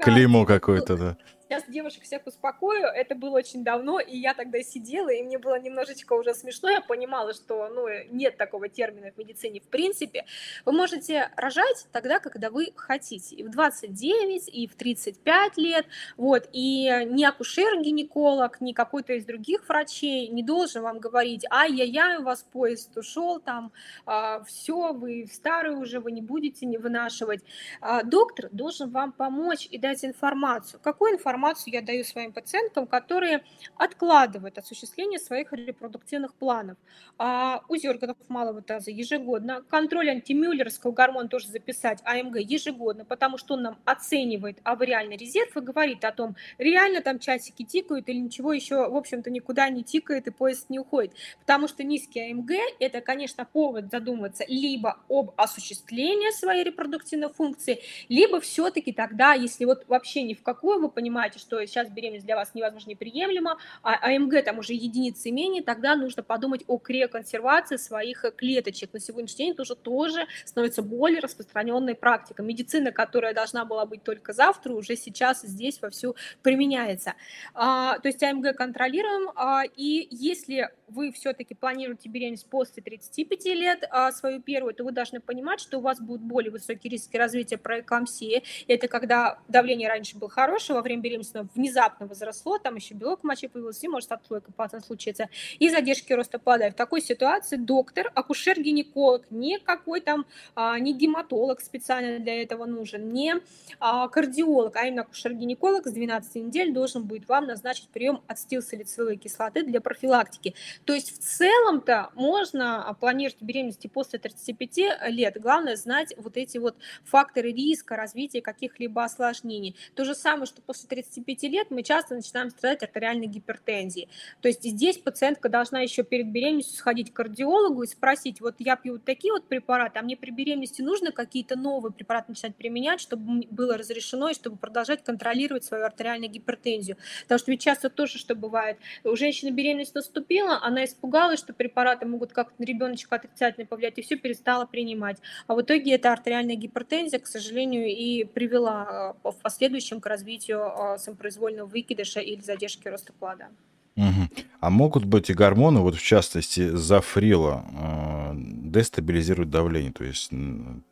[0.00, 1.16] Клеймо какое-то, да.
[1.54, 5.56] Сейчас девушек всех успокою, это было очень давно, и я тогда сидела, и мне было
[5.60, 10.24] немножечко уже смешно, я понимала, что ну, нет такого термина в медицине в принципе.
[10.64, 15.86] Вы можете рожать тогда, когда вы хотите, и в 29, и в 35 лет,
[16.16, 22.24] вот, и ни акушер-гинеколог, ни какой-то из других врачей не должен вам говорить, ай-яй-яй, у
[22.24, 23.70] вас поезд ушел, там,
[24.06, 27.44] а, все, вы старые уже, вы не будете не вынашивать.
[27.80, 30.80] А, доктор должен вам помочь и дать информацию.
[30.82, 31.43] Какую информацию?
[31.44, 33.44] Информацию я даю своим пациенткам, которые
[33.76, 36.76] откладывают осуществление своих репродуктивных планов.
[37.18, 43.54] А УЗИ органов малого таза ежегодно, контроль антимюллеровского гормона тоже записать, АМГ ежегодно, потому что
[43.54, 48.52] он нам оценивает авариальный резерв и говорит о том, реально там часики тикают или ничего
[48.52, 51.12] еще, в общем-то, никуда не тикает и поезд не уходит.
[51.40, 58.40] Потому что низкий АМГ– это, конечно, повод задуматься либо об осуществлении своей репродуктивной функции, либо
[58.40, 62.36] все-таки тогда, если вот вообще ни в какую вы понимаете, понимаете, что сейчас беременность для
[62.36, 68.24] вас невозможно неприемлема, а АМГ там уже единицы менее, тогда нужно подумать о криоконсервации своих
[68.36, 68.92] клеточек.
[68.92, 72.44] На сегодняшний день это уже тоже становится более распространенной практикой.
[72.44, 77.14] Медицина, которая должна была быть только завтра, уже сейчас здесь вовсю применяется.
[77.54, 83.84] А, то есть АМГ контролируем, а, и если вы все-таки планируете беременность после 35 лет
[83.90, 87.58] а, свою первую, то вы должны понимать, что у вас будут более высокие риски развития
[87.58, 88.42] проэклампсии.
[88.68, 93.24] Это когда давление раньше было хорошее, во время беременности внезапно возросло, там еще белок в
[93.24, 95.28] моче появился, и может отслойка патон случиться,
[95.58, 96.70] и задержки роста плода.
[96.70, 103.12] В такой ситуации доктор, акушер-гинеколог, не какой там, а, не гематолог специально для этого нужен,
[103.12, 103.34] не
[103.80, 109.64] а, кардиолог, а именно акушер-гинеколог с 12 недель должен будет вам назначить прием ацетилсалициловой кислоты
[109.64, 110.54] для профилактики.
[110.84, 115.40] То есть в целом-то можно планировать беременность после 35 лет.
[115.40, 119.76] Главное знать вот эти вот факторы риска развития каких-либо осложнений.
[119.94, 124.08] То же самое, что после 35 лет мы часто начинаем страдать артериальной гипертензией.
[124.40, 128.76] То есть здесь пациентка должна еще перед беременностью сходить к кардиологу и спросить, вот я
[128.76, 133.00] пью вот такие вот препараты, а мне при беременности нужно какие-то новые препараты начать применять,
[133.00, 136.96] чтобы было разрешено и чтобы продолжать контролировать свою артериальную гипертензию.
[137.22, 142.06] Потому что ведь часто тоже, что бывает, у женщины беременность наступила, она испугалась, что препараты
[142.06, 145.18] могут как-то на ребеночка отрицательно повлиять, и все перестала принимать.
[145.46, 150.60] А в итоге эта артериальная гипертензия, к сожалению, и привела э, в последующем к развитию
[150.60, 153.48] э, самопроизвольного выкидыша или задержки роста плода.
[153.96, 154.44] Угу.
[154.60, 159.92] А могут быть и гормоны, вот в частности зафрила, э, дестабилизируют давление.
[159.92, 160.30] То есть,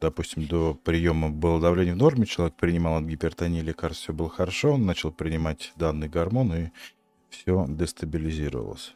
[0.00, 4.74] допустим, до приема было давление в норме, человек принимал от гипертонии лекарств, все было хорошо,
[4.74, 6.68] он начал принимать данный гормон, и
[7.30, 8.94] все дестабилизировалось.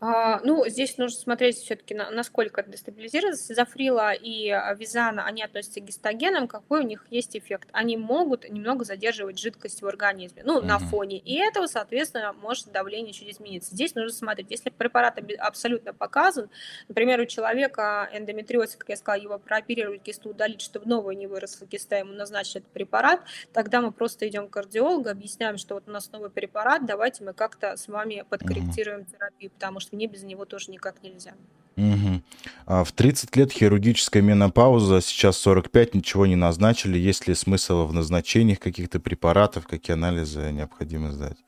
[0.00, 3.54] А, ну, здесь нужно смотреть все-таки, на, насколько это дестабилизируется.
[3.54, 7.68] Зафрила и а, визана, они относятся к гистогенам, какой у них есть эффект.
[7.72, 10.66] Они могут немного задерживать жидкость в организме, ну, угу.
[10.66, 11.18] на фоне.
[11.18, 13.74] И этого, соответственно, может давление чуть измениться.
[13.74, 16.48] Здесь нужно смотреть, если препарат абсолютно показан,
[16.88, 21.66] например, у человека эндометриоз, как я сказала, его прооперировать кисту, удалить, чтобы новая не выросла
[21.66, 23.20] киста, ему назначить этот препарат,
[23.52, 27.34] тогда мы просто идем к кардиологу, объясняем, что вот у нас новый препарат, давайте мы
[27.34, 29.10] как-то с вами подкорректируем угу.
[29.10, 31.34] терапию, потому что что мне без него тоже никак нельзя.
[31.76, 32.22] Угу.
[32.66, 36.98] А в 30 лет хирургическая менопауза, сейчас 45, ничего не назначили.
[36.98, 41.38] Есть ли смысл в назначениях каких-то препаратов, какие анализы необходимо сдать?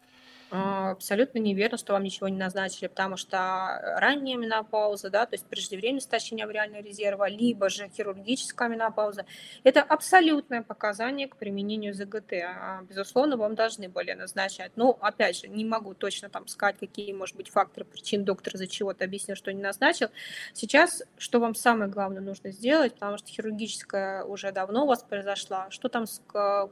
[0.50, 5.46] А, абсолютно неверно, что вам ничего не назначили, потому что ранняя менопауза, да, то есть
[5.46, 9.26] преждевременное истощение авриального резерва, либо же хирургическая менопауза,
[9.64, 12.32] это абсолютное показание к применению ЗГТ.
[12.44, 14.72] А, безусловно, вам должны были назначать.
[14.76, 18.66] Но, опять же, не могу точно там сказать, какие, может быть, факторы причин доктор за
[18.66, 20.08] чего-то объяснил, что не назначил.
[20.52, 25.70] Сейчас, что вам самое главное нужно сделать, потому что хирургическая уже давно у вас произошла,
[25.70, 26.20] что там с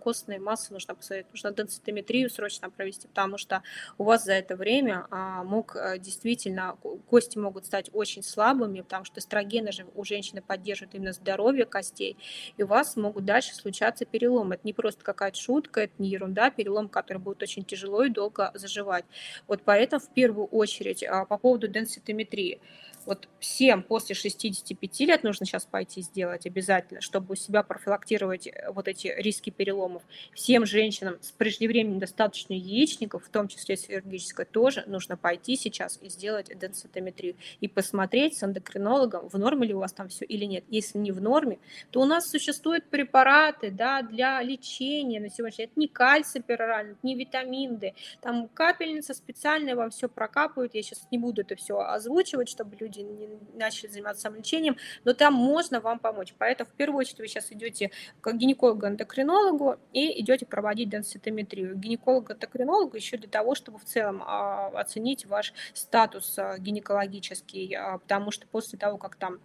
[0.01, 3.63] костной массой нужно посмотреть, нужно денситометрию срочно провести, потому что
[3.99, 6.77] у вас за это время а, мог а, действительно,
[7.09, 12.17] кости могут стать очень слабыми, потому что эстрогены же у женщины поддерживают именно здоровье костей,
[12.57, 14.55] и у вас могут дальше случаться переломы.
[14.55, 18.51] Это не просто какая-то шутка, это не ерунда, перелом, который будет очень тяжело и долго
[18.55, 19.05] заживать.
[19.47, 22.61] Вот поэтому в первую очередь а, по поводу денситометрии.
[23.07, 28.71] Вот всем после 65 лет нужно сейчас пойти сделать обязательно, чтобы у себя профилактировать э,
[28.71, 30.03] вот эти риски переломов.
[30.35, 35.99] Всем женщинам с преждевременным достаточно яичников, в том числе с хирургической, тоже нужно пойти сейчас
[36.03, 40.45] и сделать денситометрию и посмотреть с эндокринологом, в норме ли у вас там все или
[40.45, 40.65] нет.
[40.69, 41.59] Если не в норме,
[41.91, 45.71] то у нас существуют препараты да, для лечения на сегодняшний день.
[45.73, 47.95] Это не кальций пероральный, не витамин D.
[48.21, 50.75] Там капельница специальная вам все прокапывает.
[50.75, 55.35] Я сейчас не буду это все озвучивать, чтобы люди не начали заниматься самолечением, но там
[55.35, 56.35] можно вам помочь.
[56.39, 61.77] Поэтому в первую очередь вы сейчас идете к гинекологу-эндокринологу и идете проводить денситометрию.
[61.77, 68.31] Гинеколог-эндокринологу еще для того, чтобы в целом а, оценить ваш статус а, гинекологический, а, потому
[68.31, 69.41] что после того, как там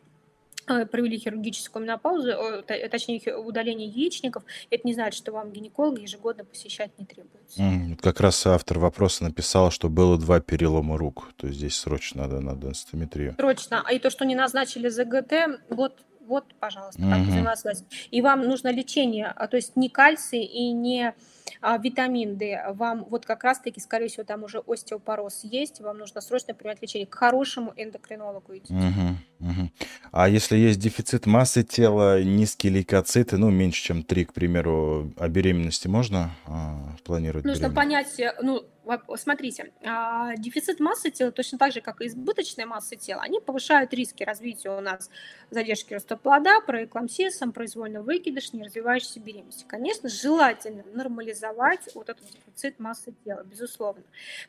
[0.66, 7.06] провели хирургическую менопаузу, точнее удаление яичников, это не значит, что вам гинеколог ежегодно посещать не
[7.06, 7.62] требуется.
[7.62, 12.24] Mm, как раз автор вопроса написал, что было два перелома рук, то есть здесь срочно
[12.24, 13.36] надо на денстометрию.
[13.38, 13.84] Срочно.
[13.86, 17.86] А и то, что не назначили ЗГТ, вот вот, пожалуйста, как угу.
[18.12, 21.14] И вам нужно лечение, а, то есть не кальций и не
[21.62, 22.64] а, витамин D.
[22.74, 27.06] Вам вот как раз-таки, скорее всего, там уже остеопороз есть, вам нужно срочно принимать лечение.
[27.06, 28.74] К хорошему эндокринологу идти.
[28.74, 29.18] Угу,
[29.50, 29.70] угу.
[30.12, 35.28] А если есть дефицит массы тела, низкие лейкоциты, ну, меньше, чем 3, к примеру, о
[35.28, 37.46] беременности можно а, планировать?
[37.46, 38.66] Нужно понять, э, ну,
[39.18, 43.94] смотрите, а, дефицит массы тела, точно так же, как и избыточная масса тела, они повышают
[43.94, 45.10] риски развития у нас
[45.50, 49.66] задержки роста плода, проэклампсии, самопроизвольно выкидыш, не развивающейся беременности.
[49.68, 54.04] Конечно, желательно нормализовать вот этот дефицит массы тела, безусловно.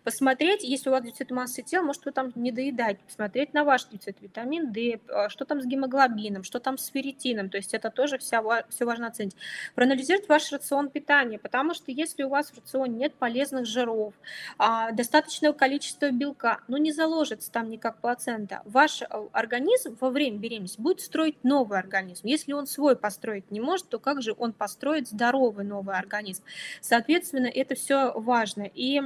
[0.05, 3.87] Посмотреть, если у вас дефицит массы тела, может, вы там не доедаете, посмотреть на ваш
[3.87, 7.91] дефицит витамин D, а, что там с гемоглобином, что там с ферритином, то есть это
[7.91, 9.37] тоже вся, все важно оценить.
[9.75, 14.15] Проанализировать ваш рацион питания, потому что если у вас в рационе нет полезных жиров,
[14.59, 18.63] а, достаточного количества белка, но не заложится там никак плацента.
[18.65, 22.27] Ваш э, организм во время беременности будет строить новый организм.
[22.27, 26.43] Если он свой построить не может, то как же он построит здоровый новый организм?
[26.81, 28.69] Соответственно, это все важно.
[28.75, 29.03] И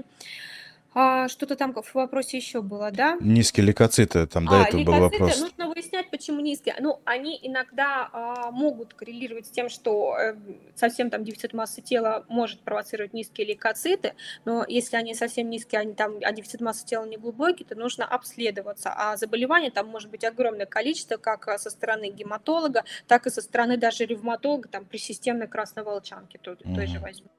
[0.92, 3.16] а, что-то там в вопросе еще было, да?
[3.20, 5.40] Низкие лейкоциты, там до а, этого был вопрос.
[5.40, 6.74] нужно выяснять, почему низкие.
[6.80, 10.34] Ну, они иногда а, могут коррелировать с тем, что э,
[10.74, 14.14] совсем там дефицит массы тела может провоцировать низкие лейкоциты,
[14.44, 18.04] но если они совсем низкие, они там, а дефицит массы тела не глубокий, то нужно
[18.04, 18.92] обследоваться.
[18.94, 23.42] А заболеваний там может быть огромное количество, как а, со стороны гематолога, так и со
[23.42, 26.74] стороны даже ревматолога, там при системной красной волчанке той, mm-hmm.
[26.74, 27.30] той же возьмем.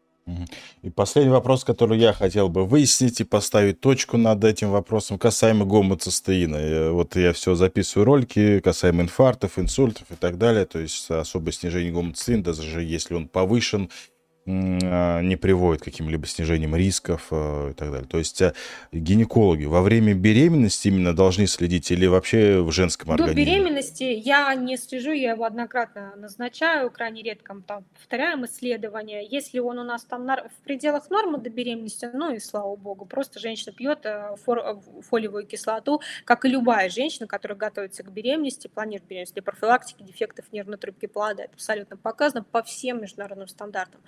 [0.81, 5.65] И последний вопрос, который я хотел бы выяснить и поставить точку над этим вопросом, касаемо
[5.65, 6.56] гомоцистеина.
[6.56, 10.65] Э, вот я все записываю ролики касаемо инфарктов, инсультов и так далее.
[10.65, 13.89] То есть особое снижение гомоцистеина, даже если он повышен,
[14.51, 18.07] не приводит к каким-либо снижениям рисков э, и так далее.
[18.07, 18.53] То есть э,
[18.91, 23.45] гинекологи во время беременности именно должны следить или вообще в женском организме?
[23.45, 29.25] До беременности я не слежу, я его однократно назначаю, крайне редко там повторяем исследования.
[29.25, 33.39] Если он у нас там в пределах нормы до беременности, ну и слава богу, просто
[33.39, 34.35] женщина пьет э,
[35.09, 40.45] фолиевую кислоту, как и любая женщина, которая готовится к беременности, планирует беременность для профилактики дефектов
[40.51, 41.43] нервной трубки плода.
[41.43, 44.01] Это абсолютно показано по всем международным стандартам.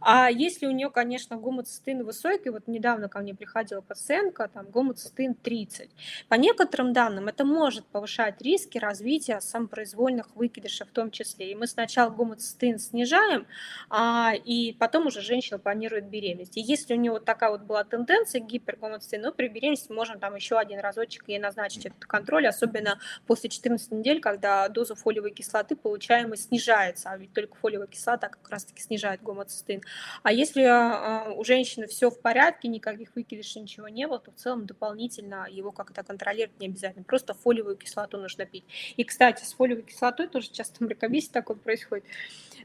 [0.00, 5.34] А если у нее, конечно, гомоцистеин высокий, вот недавно ко мне приходила пациентка, там гомоцистеин
[5.34, 5.90] 30.
[6.28, 11.52] По некоторым данным это может повышать риски развития самопроизвольных выкидышей в том числе.
[11.52, 13.46] И мы сначала гомоцистеин снижаем,
[13.90, 16.56] а, и потом уже женщина планирует беременность.
[16.56, 20.34] И если у нее вот такая вот была тенденция гипергомоцистеин, ну, при беременности можем там
[20.34, 25.76] еще один разочек ей назначить этот контроль, особенно после 14 недель, когда доза фолиевой кислоты
[25.76, 29.82] получаемой снижается, а ведь только фолиевая кислота как раз-таки снижает гомоцистеин цистеин.
[30.22, 34.34] А если а, у женщины все в порядке, никаких выкидышей, ничего не было, то в
[34.36, 37.04] целом дополнительно его как-то контролировать не обязательно.
[37.04, 38.64] Просто фолиевую кислоту нужно пить.
[38.96, 42.04] И, кстати, с фолиевой кислотой тоже часто мракобесие такое происходит.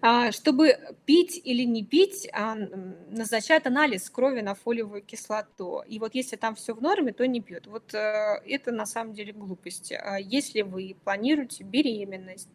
[0.01, 5.83] А, чтобы пить или не пить, а, назначают анализ крови на фолиевую кислоту.
[5.87, 7.67] И вот если там все в норме, то не пьют.
[7.67, 9.93] Вот э, это на самом деле глупость.
[10.19, 12.49] Если вы планируете беременность,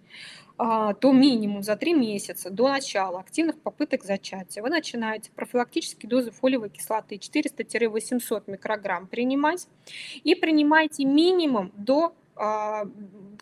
[0.58, 6.68] то минимум за три месяца до начала активных попыток зачатия вы начинаете профилактические дозы фолиевой
[6.68, 9.68] кислоты 400-800 микрограмм принимать
[10.24, 12.84] и принимайте минимум до а,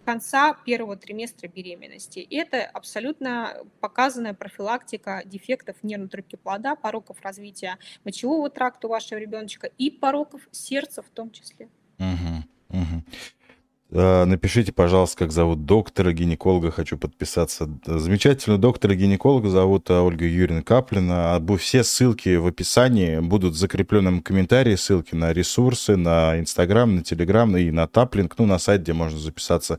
[0.04, 2.26] конца первого триместра беременности.
[2.30, 9.68] Это абсолютно показанная профилактика дефектов нервной трубки плода, пороков развития мочевого тракта у вашего ребеночка
[9.78, 11.68] и пороков сердца в том числе.
[11.98, 13.02] Угу, угу.
[13.90, 17.68] Э, напишите, пожалуйста, как зовут доктора, гинеколога, хочу подписаться.
[17.84, 21.40] Замечательного доктора-гинеколога зовут э, Ольга Юрьевна Каплина.
[21.58, 27.56] Все ссылки в описании будут в закрепленном комментарии, ссылки на ресурсы, на Инстаграм, на Телеграм
[27.56, 29.78] и на Таплинг, ну, на сайт, где можно записаться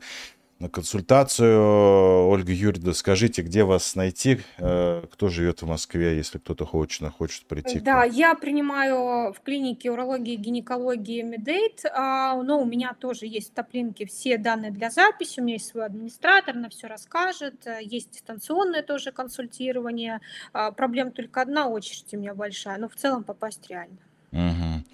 [0.58, 2.28] на консультацию.
[2.28, 4.40] Ольга Юрьевна, скажите, где вас найти?
[4.58, 7.78] Э, кто живет в Москве, если кто-то хочет, хочет прийти?
[7.80, 13.52] Да, я принимаю в клинике урологии и гинекологии Медейт, а, но у меня тоже есть
[13.52, 18.10] в топлинке все данные для записи, у меня есть свой администратор, на все расскажет, есть
[18.10, 20.20] дистанционное тоже консультирование.
[20.52, 23.98] А, проблема только одна, очередь у меня большая, но в целом попасть реально.
[24.32, 24.84] Угу.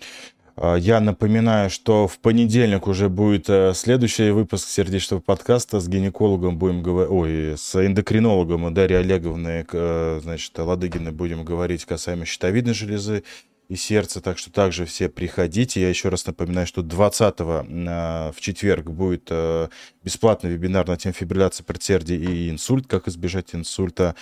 [0.57, 6.59] А, я напоминаю, что в понедельник уже будет э, следующий выпуск сердечного подкаста с гинекологом
[6.59, 13.25] будем говорить, ой, с эндокринологом Дарьей Олеговной, э, значит, Ладыгиной будем говорить касаемо щитовидной железы
[13.69, 15.81] и сердца, так что также все приходите.
[15.81, 19.69] Я еще раз напоминаю, что 20 а, в четверг будет э,
[20.05, 24.15] бесплатный вебинар на тему фибрилляции предсердия и инсульт, как избежать инсульта.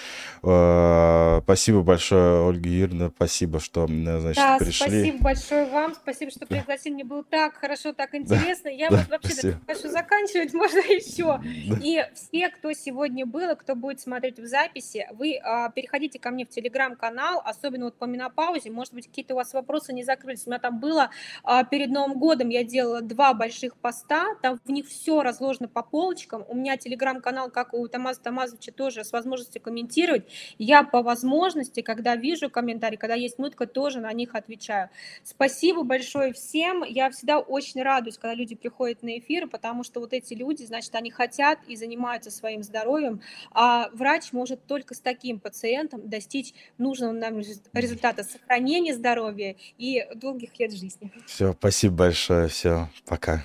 [0.42, 4.72] Э, спасибо большое, Ольга Юрьевна, спасибо, что значит, да, пришли.
[4.72, 6.94] спасибо большое вам, спасибо, что пригласили.
[6.94, 8.68] Мне было так хорошо, так интересно.
[8.68, 11.40] Я да, вот вообще хочу заканчивать, можно еще.
[11.68, 11.78] Да.
[11.82, 16.30] И все, кто сегодня был, и кто будет смотреть в записи, вы а, переходите ко
[16.30, 20.46] мне в телеграм-канал, особенно вот по менопаузе, может быть, какие-то у вас вопросы не закрылись.
[20.46, 21.10] У меня там было
[21.42, 25.82] а, перед Новым годом, я делала два больших поста, там в них все разложено по
[25.82, 26.44] полочкам.
[26.48, 30.26] У меня телеграм-канал, как у Тамаза Тамазовича, тоже с возможностью комментировать.
[30.58, 34.90] Я по возможности, когда вижу комментарии, когда есть минутка, тоже на них отвечаю.
[35.24, 36.84] Спасибо большое всем.
[36.84, 40.94] Я всегда очень радуюсь, когда люди приходят на эфир, потому что вот эти люди, значит,
[40.94, 43.20] они хотят и занимаются своим здоровьем,
[43.50, 47.40] а врач может только с таким пациентом достичь нужного нам
[47.72, 51.12] результата сохранения здоровья и долгих лет жизни.
[51.26, 52.48] Все, спасибо большое.
[52.48, 53.44] Все, пока.